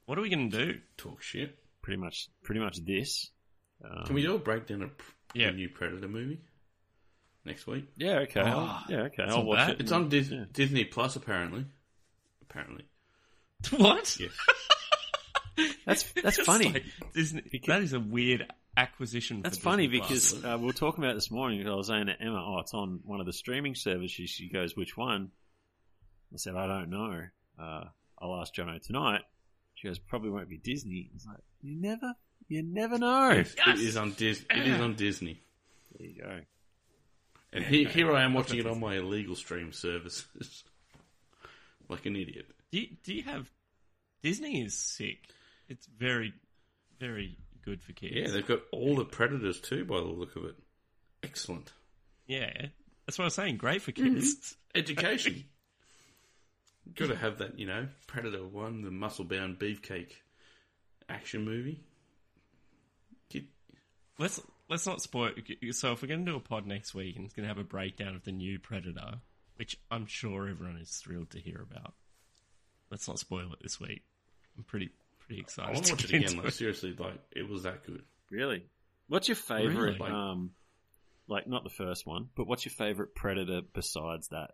What 0.06 0.18
are 0.18 0.22
we 0.22 0.30
going 0.30 0.52
to 0.52 0.66
do? 0.74 0.80
Talk 0.98 1.22
shit. 1.22 1.58
Pretty 1.84 1.98
much, 2.02 2.30
pretty 2.44 2.62
much 2.62 2.84
this. 2.84 3.30
Um, 3.84 4.06
Can 4.06 4.16
we 4.16 4.22
do 4.24 4.34
a 4.36 4.40
breakdown 4.40 4.82
of 4.82 4.98
pr- 4.98 5.12
Yeah. 5.36 5.52
the 5.52 5.58
new 5.58 5.70
Predator 5.70 6.08
movie 6.08 6.40
next 7.46 7.68
week? 7.68 7.86
Yeah. 7.98 8.20
Okay. 8.20 8.42
Oh, 8.44 8.82
yeah. 8.90 9.02
Okay. 9.02 9.24
it's 9.24 9.34
I'll 9.34 9.44
watch 9.44 9.58
bad. 9.60 9.70
it. 9.72 9.82
It's 9.82 9.92
on 9.92 10.10
Dis- 10.10 10.30
Yeah. 10.32 10.46
Disney 10.52 10.86
Plus, 10.86 11.16
apparently. 11.16 11.66
Apparently. 12.50 12.86
What? 13.78 14.18
Yes. 14.20 14.32
That's 15.86 16.04
that's 16.14 16.38
It's 16.40 16.48
funny. 16.48 16.72
like 16.74 16.84
Disney- 17.14 17.44
Because- 17.52 17.68
that 17.68 17.82
is 17.84 17.94
a 17.94 18.00
weird 18.00 18.52
acquisition. 18.76 19.42
That's 19.44 19.58
for 19.58 19.64
funny 19.66 19.88
Disney 19.88 20.00
Plus. 20.08 20.34
because 20.34 20.46
uh, 20.46 20.58
we 20.58 20.66
were 20.66 20.74
talking 20.74 21.04
about 21.04 21.12
it 21.12 21.16
this 21.16 21.30
morning. 21.30 21.68
I 21.68 21.76
was 21.76 21.88
saying 21.88 22.08
to 22.08 22.20
Emma, 22.20 22.44
"Oh, 22.44 22.60
it's 22.60 22.74
on 22.74 23.02
one 23.04 23.20
of 23.20 23.26
the 23.28 23.34
streaming 23.34 23.76
services." 23.76 24.30
She 24.30 24.50
goes, 24.50 24.76
"Which 24.76 24.98
one?" 24.98 25.30
I 26.34 26.38
said, 26.38 26.56
"I 26.56 26.66
don't 26.68 26.90
know. 26.90 27.22
Uh, 27.60 27.84
I'll 28.20 28.40
ask 28.42 28.54
Jono 28.56 28.82
tonight." 28.82 29.22
She 29.84 29.90
goes, 29.90 30.00
"Probably 30.00 30.30
won't 30.30 30.48
be 30.48 30.58
Disney." 30.58 31.10
I 31.12 31.14
was 31.14 31.26
like, 31.28 31.44
"You 31.62 31.76
never, 31.76 32.14
you 32.48 32.64
never 32.64 32.98
know." 32.98 33.32
Yes, 33.32 33.54
It 33.68 33.80
is 33.82 33.98
on 33.98 34.14
Dis- 34.14 34.46
It 34.50 34.66
is 34.66 34.80
on 34.80 34.96
Disney. 34.96 35.42
There 36.00 36.08
you 36.08 36.22
go. 36.22 36.40
And 37.52 37.66
he- 37.66 37.84
here 37.84 38.10
I 38.14 38.24
am 38.24 38.34
watching 38.34 38.60
it 38.60 38.66
on 38.66 38.80
my 38.80 38.96
illegal 38.96 39.36
stream 39.36 39.74
services. 39.74 40.64
like 41.90 42.06
an 42.06 42.16
idiot. 42.16 42.48
do 42.72 42.80
you, 42.80 42.88
do 43.04 43.14
you 43.14 43.24
have 43.24 43.52
Disney 44.22 44.62
is 44.64 44.74
sick. 44.74 45.20
It's 45.68 45.86
very, 45.86 46.34
very 46.98 47.38
good 47.66 47.82
for 47.84 47.92
kids. 47.92 48.14
Yeah, 48.16 48.28
they've 48.32 48.48
got 48.48 48.62
all 48.72 48.96
the 48.96 49.04
Predators 49.06 49.60
too, 49.60 49.84
by 49.84 49.98
the 49.98 50.06
look 50.06 50.38
of 50.38 50.46
it. 50.46 50.56
Excellent. 51.24 51.74
yeah. 52.26 52.68
That's 53.06 53.18
what 53.18 53.26
I 53.26 53.28
was 53.28 53.34
saying. 53.34 53.58
Great 53.58 53.82
for 53.82 53.92
Mm-hmm. 53.92 54.14
kids. 54.16 54.56
Education. 54.74 55.44
Got 56.96 57.10
to 57.10 57.16
have 57.16 57.38
that, 57.40 57.58
you 57.58 57.66
know, 57.66 57.88
Predator 58.08 58.46
1, 58.46 58.82
the 58.82 58.92
muscle 58.92 59.26
bound 59.26 59.58
beefcake 59.58 60.12
action 61.10 61.44
movie. 61.46 61.82
Kid- 63.30 63.48
Let's 64.20 64.42
let's 64.70 64.86
not 64.86 65.02
spoil. 65.02 65.32
So 65.72 65.94
if 65.94 66.02
we're 66.02 66.08
going 66.08 66.26
to 66.26 66.32
do 66.32 66.38
a 66.38 66.42
pod 66.42 66.68
next 66.68 66.94
week 66.94 67.16
and 67.16 67.26
it's 67.26 67.34
going 67.34 67.44
to 67.48 67.54
have 67.54 67.58
a 67.58 67.64
breakdown 67.68 68.16
of 68.16 68.24
the 68.24 68.32
new 68.32 68.60
Predator, 68.60 69.16
which 69.56 69.78
I'm 69.90 70.06
sure 70.06 70.48
everyone 70.48 70.78
is 70.78 70.92
thrilled 70.98 71.32
to 71.32 71.40
hear 71.40 71.62
about, 71.62 71.94
let's 72.92 73.08
not 73.08 73.18
spoil 73.20 73.52
it 73.54 73.60
this 73.62 73.80
week. 73.80 74.04
I'm 74.58 74.64
pretty 74.64 74.90
pretty 75.26 75.42
excited. 75.42 75.70
I 75.70 75.72
excited. 75.72 75.76
want 75.76 75.86
to 75.86 75.94
watch 75.94 76.02
get 76.02 76.10
it 76.12 76.18
again. 76.18 76.32
into 76.34 76.44
Like, 76.44 76.54
seriously, 76.54 76.96
like, 77.00 77.20
it 77.32 77.48
was 77.50 77.64
that 77.64 77.86
good. 77.86 78.04
Really? 78.30 78.64
What's 79.08 79.28
your 79.30 79.36
favorite? 79.36 80.00
Really? 80.00 80.12
Um, 80.12 80.52
like 81.28 81.48
not 81.48 81.64
the 81.64 81.70
first 81.70 82.06
one, 82.06 82.30
but 82.36 82.46
what's 82.46 82.66
your 82.66 82.74
favorite 82.74 83.16
Predator 83.16 83.62
besides 83.74 84.28
that? 84.30 84.52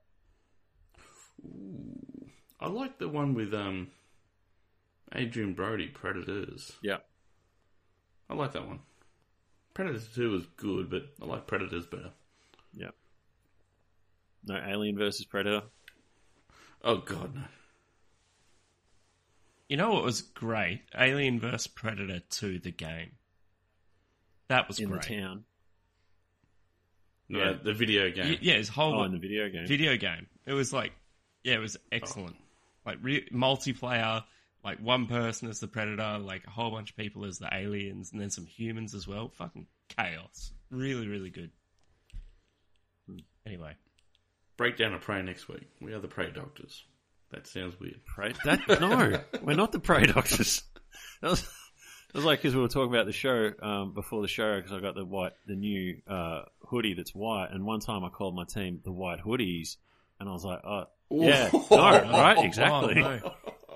I 2.60 2.68
like 2.68 2.98
the 3.00 3.08
one 3.10 3.34
with 3.34 3.54
um 3.54 3.88
Adrien 5.16 5.54
Brody, 5.54 5.88
Predators. 5.88 6.74
Yeah. 6.82 6.98
I 8.30 8.34
like 8.36 8.54
that 8.54 8.68
one. 8.68 8.80
Predators 9.74 10.08
2 10.14 10.30
was 10.32 10.46
good, 10.58 10.90
but 10.90 11.04
I 11.22 11.26
like 11.26 11.48
Predators 11.48 11.86
better. 11.88 12.12
Yeah. 12.74 12.90
No 14.46 14.56
Alien 14.58 14.98
versus 14.98 15.26
Predator. 15.26 15.64
Oh, 16.84 16.98
God, 16.98 17.34
no. 17.36 17.42
You 19.68 19.78
know 19.78 19.92
what 19.92 20.04
was 20.04 20.22
great? 20.22 20.82
Alien 20.98 21.40
vs 21.40 21.68
Predator 21.68 22.20
2, 22.30 22.60
the 22.60 22.72
game. 22.72 23.12
That 24.48 24.68
was 24.68 24.80
in 24.80 24.90
great. 24.90 25.04
the 25.04 25.16
town. 25.22 25.44
No, 27.30 27.40
Yeah. 27.40 27.54
the 27.64 27.74
video 27.74 28.10
game. 28.12 28.26
Y- 28.32 28.40
Yeah, 28.42 28.56
his 28.56 28.70
whole 28.70 29.00
Oh, 29.00 29.04
in 29.04 29.12
the 29.12 29.20
video 29.20 29.50
game. 29.50 29.68
video 29.68 29.96
game. 29.98 30.28
It 30.46 30.54
was 30.54 30.74
like, 30.74 30.94
yeah, 31.44 31.56
it 31.56 31.60
was 31.60 31.78
excellent. 31.92 32.36
Like 32.86 32.98
re- 33.02 33.28
multiplayer, 33.34 34.24
like 34.64 34.80
one 34.80 35.08
person 35.08 35.50
as 35.50 35.60
the 35.60 35.68
predator, 35.68 36.18
like 36.20 36.46
a 36.48 36.50
whole 36.50 36.72
bunch 36.72 36.92
of 36.92 36.98
people 36.98 37.26
as 37.26 37.40
the 37.40 37.50
aliens, 37.54 38.12
and 38.12 38.22
then 38.22 38.30
some 38.30 38.46
humans 38.46 38.94
as 38.94 39.08
well. 39.08 39.30
Fucking 39.30 39.68
chaos. 39.90 40.52
Really, 40.72 41.08
really 41.08 41.30
good. 41.30 41.52
Anyway, 43.46 43.74
Breakdown 44.58 44.94
of 44.94 45.02
Prey 45.02 45.22
next 45.24 45.48
week. 45.48 45.68
We 45.82 45.94
are 45.94 46.00
the 46.00 46.08
Prey 46.08 46.32
Doctors. 46.32 46.84
That 47.32 47.48
sounds 47.48 47.80
weird. 47.80 48.04
Prey? 48.06 48.34
That 48.44 48.68
no, 48.80 49.20
we're 49.42 49.56
not 49.56 49.72
the 49.72 49.80
prey 49.80 50.06
doctors. 50.06 50.64
That 51.22 51.32
was, 51.32 51.42
that 51.42 52.16
was 52.16 52.24
like 52.24 52.40
because 52.40 52.56
we 52.56 52.62
were 52.62 52.70
talking 52.70 52.94
about 52.94 53.06
the 53.06 53.12
show 53.12 53.52
um, 53.62 53.94
before 53.94 54.22
the 54.22 54.30
show 54.30 54.56
because 54.56 54.72
I 54.72 54.80
got 54.80 54.96
the 54.96 55.04
white, 55.04 55.34
the 55.48 55.56
new 55.56 55.98
uh, 56.08 56.44
hoodie 56.62 56.94
that's 56.94 57.14
white, 57.14 57.50
and 57.52 57.66
one 57.66 57.82
time 57.82 58.06
I 58.06 58.10
called 58.10 58.36
my 58.36 58.46
team 58.46 58.80
the 58.86 58.92
White 58.92 59.20
Hoodies, 59.20 59.76
and 60.18 60.30
I 60.30 60.32
was 60.32 60.46
like, 60.46 60.62
oh 60.64 60.86
yeah, 61.12 61.50
no, 61.54 61.68
right, 61.70 62.44
exactly. 62.46 63.02
Oh, 63.04 63.18
no. 63.18 63.34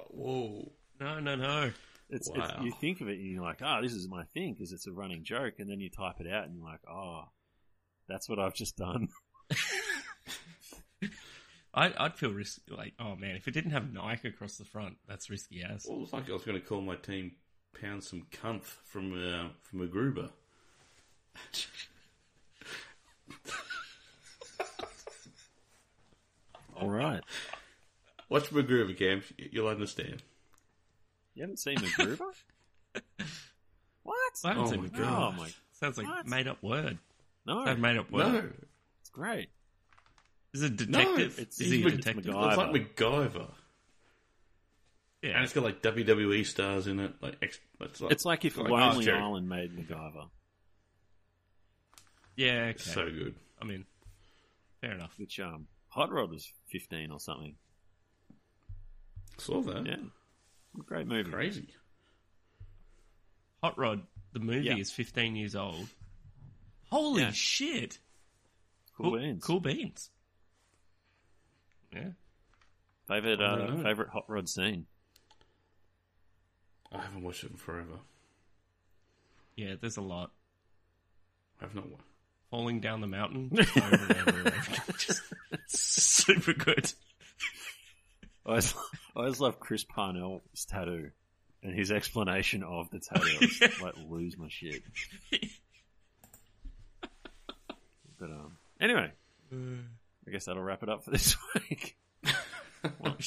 Whoa. 0.09 0.71
no, 0.99 1.19
no, 1.19 1.35
no. 1.35 1.71
It's, 2.09 2.29
Wow. 2.29 2.43
it's 2.45 2.53
you 2.63 2.71
think 2.79 3.01
of 3.01 3.07
it 3.09 3.17
and 3.17 3.31
you're 3.31 3.41
like, 3.43 3.61
oh, 3.63 3.79
this 3.81 3.93
is 3.93 4.07
my 4.07 4.23
thing 4.25 4.53
because 4.53 4.71
it's 4.71 4.85
a 4.87 4.91
running 4.91 5.23
joke, 5.23 5.55
and 5.59 5.67
then 5.69 5.79
you 5.79 5.89
type 5.89 6.19
it 6.19 6.27
out 6.31 6.45
and 6.45 6.55
you're 6.55 6.63
like, 6.65 6.81
oh, 6.89 7.23
that's 8.07 8.29
what 8.29 8.37
I've 8.39 8.53
just 8.53 8.77
done. 8.77 9.07
I, 11.73 11.91
I'd 11.97 12.15
feel 12.15 12.31
risky. 12.31 12.61
Like, 12.69 12.93
oh 12.99 13.15
man, 13.15 13.35
if 13.35 13.47
it 13.47 13.51
didn't 13.51 13.71
have 13.71 13.91
Nike 13.91 14.27
across 14.27 14.57
the 14.57 14.65
front, 14.65 14.97
that's 15.07 15.29
risky 15.31 15.63
as. 15.63 15.85
Well, 15.87 15.97
it 15.97 16.01
was 16.01 16.13
like 16.13 16.29
I 16.29 16.33
was 16.33 16.43
going 16.43 16.59
to 16.61 16.65
call 16.65 16.81
my 16.81 16.95
team 16.97 17.31
pound 17.81 18.03
some 18.03 18.27
cunt 18.31 18.63
from 18.63 19.11
uh, 19.13 19.47
from 19.63 19.79
MacGruber. 19.79 20.29
All 26.83 26.89
right, 26.89 27.23
Watch 28.29 28.49
MacGruber, 28.49 28.97
Cam. 28.97 29.21
You'll 29.37 29.67
understand. 29.67 30.23
you 31.35 31.41
haven't 31.43 31.59
seen 31.59 31.77
MacGruber? 31.77 32.31
what? 34.03 34.17
I 34.43 34.47
haven't 34.49 34.63
Oh 34.63 34.69
seen 34.71 34.79
my 34.81 34.85
it. 34.87 34.93
God. 34.93 35.33
Oh 35.33 35.41
my, 35.41 35.49
Sounds 35.73 35.97
like 35.97 36.07
What? 36.07 36.27
made 36.27 36.47
up 36.47 36.61
word. 36.63 36.97
no, 37.45 37.59
I've 37.59 37.79
made 37.79 37.97
up 37.97 38.11
word. 38.11 38.33
No, 38.33 38.49
it's 39.01 39.09
great. 39.09 39.49
Is 40.53 40.61
it 40.63 40.71
no, 40.87 40.99
detective? 40.99 41.39
it's, 41.39 41.59
Is 41.59 41.71
he 41.71 41.83
a 41.85 41.89
detective? 41.91 42.25
MacGyver. 42.25 42.47
It's 42.49 42.57
like 42.57 42.71
MacGyver, 42.95 43.51
Yeah. 45.23 45.29
and 45.31 45.43
it's 45.43 45.53
got 45.53 45.63
like 45.63 45.81
WWE 45.81 46.45
stars 46.45 46.85
in 46.87 46.99
it. 46.99 47.13
Like, 47.21 47.37
ex- 47.41 47.59
it's 47.81 48.01
like, 48.01 48.11
It's 48.11 48.25
like 48.25 48.45
if 48.45 48.57
Like 48.57 48.69
Lonely 48.69 49.05
Jerry. 49.05 49.17
Island 49.19 49.49
made 49.49 49.75
MacGyver. 49.75 50.27
yeah. 52.35 52.51
Okay. 52.51 52.69
it's 52.71 52.83
so 52.93 53.05
good. 53.09 53.35
I 53.61 53.65
mean, 53.65 53.85
fair 54.81 54.91
enough. 54.91 55.13
Which 55.17 55.39
um, 55.39 55.67
Hot 55.93 56.11
Rod 56.11 56.31
was 56.31 56.51
fifteen 56.67 57.11
or 57.11 57.19
something. 57.19 57.55
Saw 59.37 59.61
that. 59.61 59.85
Yeah, 59.85 59.95
great 60.85 61.07
movie. 61.07 61.29
Crazy. 61.31 61.67
Hot 63.63 63.77
Rod, 63.77 64.01
the 64.33 64.39
movie 64.39 64.65
Yeah. 64.67 64.75
is 64.77 64.91
15 64.91 65.35
years 65.35 65.55
old. 65.55 65.87
Holy 66.89 67.21
Yeah. 67.23 67.31
shit! 67.31 67.99
Cool 68.97 69.17
beans. 69.17 69.43
Cool 69.43 69.59
beans. 69.61 70.09
Yeah. 71.93 72.09
Favorite 73.07 73.41
uh, 73.41 73.77
favorite 73.83 74.09
Hot 74.09 74.25
Rod 74.27 74.49
scene. 74.49 74.85
I 76.91 77.01
haven't 77.01 77.23
watched 77.23 77.43
it 77.43 77.51
in 77.51 77.57
forever. 77.57 77.99
Yeah, 79.55 79.75
there's 79.79 79.97
a 79.97 80.01
lot. 80.01 80.31
I 81.61 81.65
have 81.65 81.75
not. 81.75 81.89
wa- 81.89 81.97
Falling 82.51 82.81
down 82.81 83.01
the 83.01 83.07
mountain. 83.07 83.49
over 83.77 83.95
and 83.95 84.11
over 84.11 84.29
and 84.39 84.47
over. 84.47 84.91
Just 84.97 85.21
super 86.25 86.53
good. 86.53 86.91
I 88.45 88.49
always, 88.49 88.73
I 89.15 89.19
always 89.19 89.39
love 89.39 89.59
Chris 89.59 89.83
Parnell's 89.83 90.65
tattoo 90.67 91.11
and 91.61 91.73
his 91.73 91.91
explanation 91.91 92.61
of 92.63 92.89
the 92.89 92.99
tattoo. 92.99 93.37
I 93.41 93.45
just, 93.45 93.81
like 93.81 93.93
lose 94.09 94.37
my 94.37 94.47
shit. 94.49 94.83
But 98.19 98.29
um, 98.31 98.57
anyway, 98.79 99.11
I 99.51 100.31
guess 100.31 100.45
that'll 100.45 100.63
wrap 100.63 100.83
it 100.83 100.89
up 100.89 101.03
for 101.03 101.11
this 101.11 101.35
week. 101.69 101.97
the, 102.83 102.85
ti- 103.19 103.23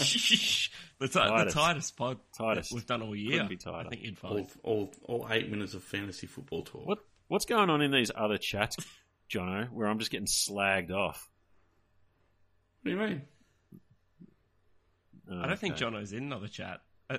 the 1.01 1.09
Tightest. 1.09 1.57
tightest 1.57 1.97
pod 1.97 2.19
Tightest. 2.37 2.73
we've 2.73 2.87
done 2.87 3.03
all 3.03 3.17
year. 3.17 3.33
Couldn't 3.33 3.49
be 3.49 3.57
tighter. 3.57 3.87
I 3.87 3.89
think 3.91 4.03
you'd 4.03 4.19
All, 4.23 4.47
all, 4.63 4.93
all 5.05 5.29
eight 5.31 5.51
minutes 5.51 5.75
of 5.75 5.83
fantasy 5.83 6.27
football 6.27 6.63
talk. 6.63 6.87
What 6.87 6.99
what's 7.29 7.45
going 7.47 7.71
on 7.71 7.81
in 7.83 7.91
these 7.91 8.11
other 8.15 8.39
chats, 8.39 8.77
Jono? 9.31 9.71
Where 9.73 9.87
I'm 9.89 9.99
just 9.99 10.11
getting 10.11 10.27
slagged 10.27 10.91
off. 10.93 11.29
What 12.87 12.99
do 12.99 13.05
you 13.05 13.09
mean? 13.09 13.23
Uh, 15.31 15.45
I 15.45 15.49
don't 15.49 15.59
think 15.59 15.75
okay. 15.75 15.81
Jono's 15.81 16.13
in 16.13 16.23
another 16.23 16.49
chat. 16.49 16.83
I, 17.11 17.19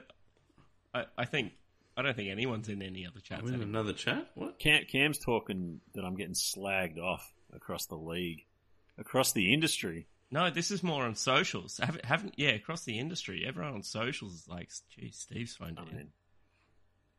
I, 0.93 1.05
I 1.17 1.25
think 1.25 1.51
I 1.97 2.01
don't 2.01 2.15
think 2.15 2.29
anyone's 2.29 2.69
in 2.69 2.81
any 2.81 3.05
other 3.05 3.19
chats. 3.19 3.41
I'm 3.41 3.47
in 3.47 3.55
anymore. 3.55 3.81
another 3.81 3.93
chat? 3.93 4.29
What? 4.35 4.59
Cam, 4.59 4.83
Cam's 4.89 5.19
talking 5.19 5.81
that 5.93 6.05
I'm 6.05 6.15
getting 6.15 6.35
slagged 6.35 6.99
off 6.99 7.33
across 7.53 7.87
the 7.87 7.97
league, 7.97 8.45
across 8.97 9.33
the 9.33 9.53
industry. 9.53 10.07
No, 10.31 10.49
this 10.49 10.71
is 10.71 10.83
more 10.83 11.03
on 11.03 11.15
socials. 11.15 11.79
Haven't, 11.81 12.05
haven't 12.05 12.33
yeah, 12.37 12.49
across 12.49 12.83
the 12.83 12.99
industry, 12.99 13.43
everyone 13.47 13.73
on 13.73 13.83
socials 13.83 14.33
is 14.33 14.47
like, 14.47 14.69
"Gee, 14.95 15.11
Steve's 15.11 15.55
phoned 15.55 15.79
I 15.79 15.89
in." 15.89 15.95
mean, 15.97 16.07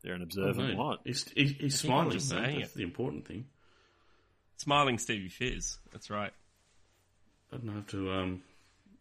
they're 0.03 0.15
an 0.15 0.21
I 0.23 0.25
observant 0.25 0.69
don't 0.69 0.77
lot. 0.77 1.01
He's, 1.05 1.29
he, 1.35 1.47
he's 1.47 1.79
smiling. 1.81 2.13
just 2.13 2.29
saying 2.29 2.61
That's 2.61 2.73
it. 2.73 2.77
the 2.77 2.83
important 2.85 3.27
thing. 3.27 3.47
Smiling 4.57 4.99
Stevie 4.99 5.29
Fizz. 5.29 5.79
That's 5.93 6.11
right. 6.11 6.33
I 7.53 7.57
don't 7.57 7.75
have 7.75 7.87
to 7.89 8.13
um, 8.13 8.43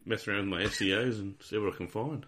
mess 0.06 0.28
around 0.28 0.50
with 0.50 0.60
my 0.60 0.66
SEOs 0.66 1.20
and 1.20 1.36
see 1.42 1.58
what 1.58 1.74
I 1.74 1.78
can 1.78 1.88
find. 1.88 2.26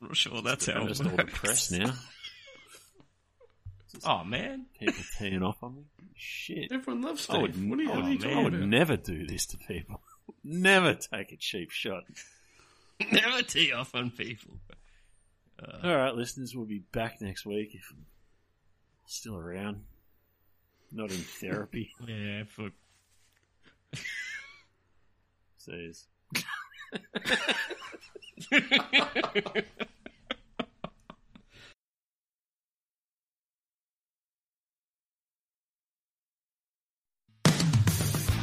I'm 0.00 0.08
not 0.08 0.16
sure 0.16 0.42
that's 0.42 0.66
how 0.66 0.72
I'm 0.80 0.82
it 0.86 0.88
just 0.88 1.04
all 1.06 1.16
depressed 1.16 1.72
now. 1.72 1.92
Oh 4.06 4.24
man, 4.24 4.64
People 4.80 4.94
teeing 5.18 5.42
off 5.42 5.62
on 5.62 5.76
me. 5.76 5.82
Shit. 6.16 6.72
Everyone 6.72 7.02
loves 7.02 7.28
I 7.28 7.34
Steve. 7.34 7.42
would, 7.42 7.68
what 7.70 7.78
are 7.78 7.82
you, 7.82 7.90
I 7.90 7.96
what 7.96 8.04
are 8.04 8.08
you 8.08 8.14
would, 8.16 8.20
talking 8.22 8.38
I 8.38 8.42
would 8.42 8.54
about? 8.54 8.68
never 8.68 8.96
do 8.96 9.26
this 9.26 9.46
to 9.46 9.58
people. 9.58 10.00
Never 10.44 10.94
take 10.94 11.30
a 11.32 11.36
cheap 11.36 11.70
shot. 11.70 12.02
never 13.12 13.42
tee 13.42 13.70
off 13.72 13.94
on 13.94 14.10
people. 14.10 14.54
All 15.84 15.94
right, 15.94 16.14
listeners, 16.14 16.56
we'll 16.56 16.64
be 16.64 16.82
back 16.92 17.20
next 17.20 17.44
week 17.46 17.74
if 17.74 17.86
I'm 17.92 18.06
still 19.06 19.36
around. 19.36 19.82
Not 20.90 21.10
in 21.12 21.18
therapy. 21.18 21.92
Yeah, 22.06 22.44
for 22.48 22.70
Says. 25.58 26.06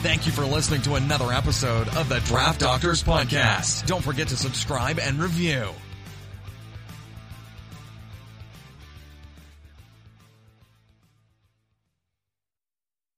Thank 0.02 0.26
you 0.26 0.32
for 0.32 0.46
listening 0.46 0.82
to 0.84 0.96
another 0.96 1.32
episode 1.34 1.90
of 1.90 2.08
the 2.08 2.20
Draft 2.22 2.62
Doctors 2.62 3.04
Podcast. 3.04 3.86
Don't 3.86 4.04
forget 4.04 4.30
to 4.30 4.38
subscribe 4.38 4.98
and 4.98 5.22
review. 5.22 5.74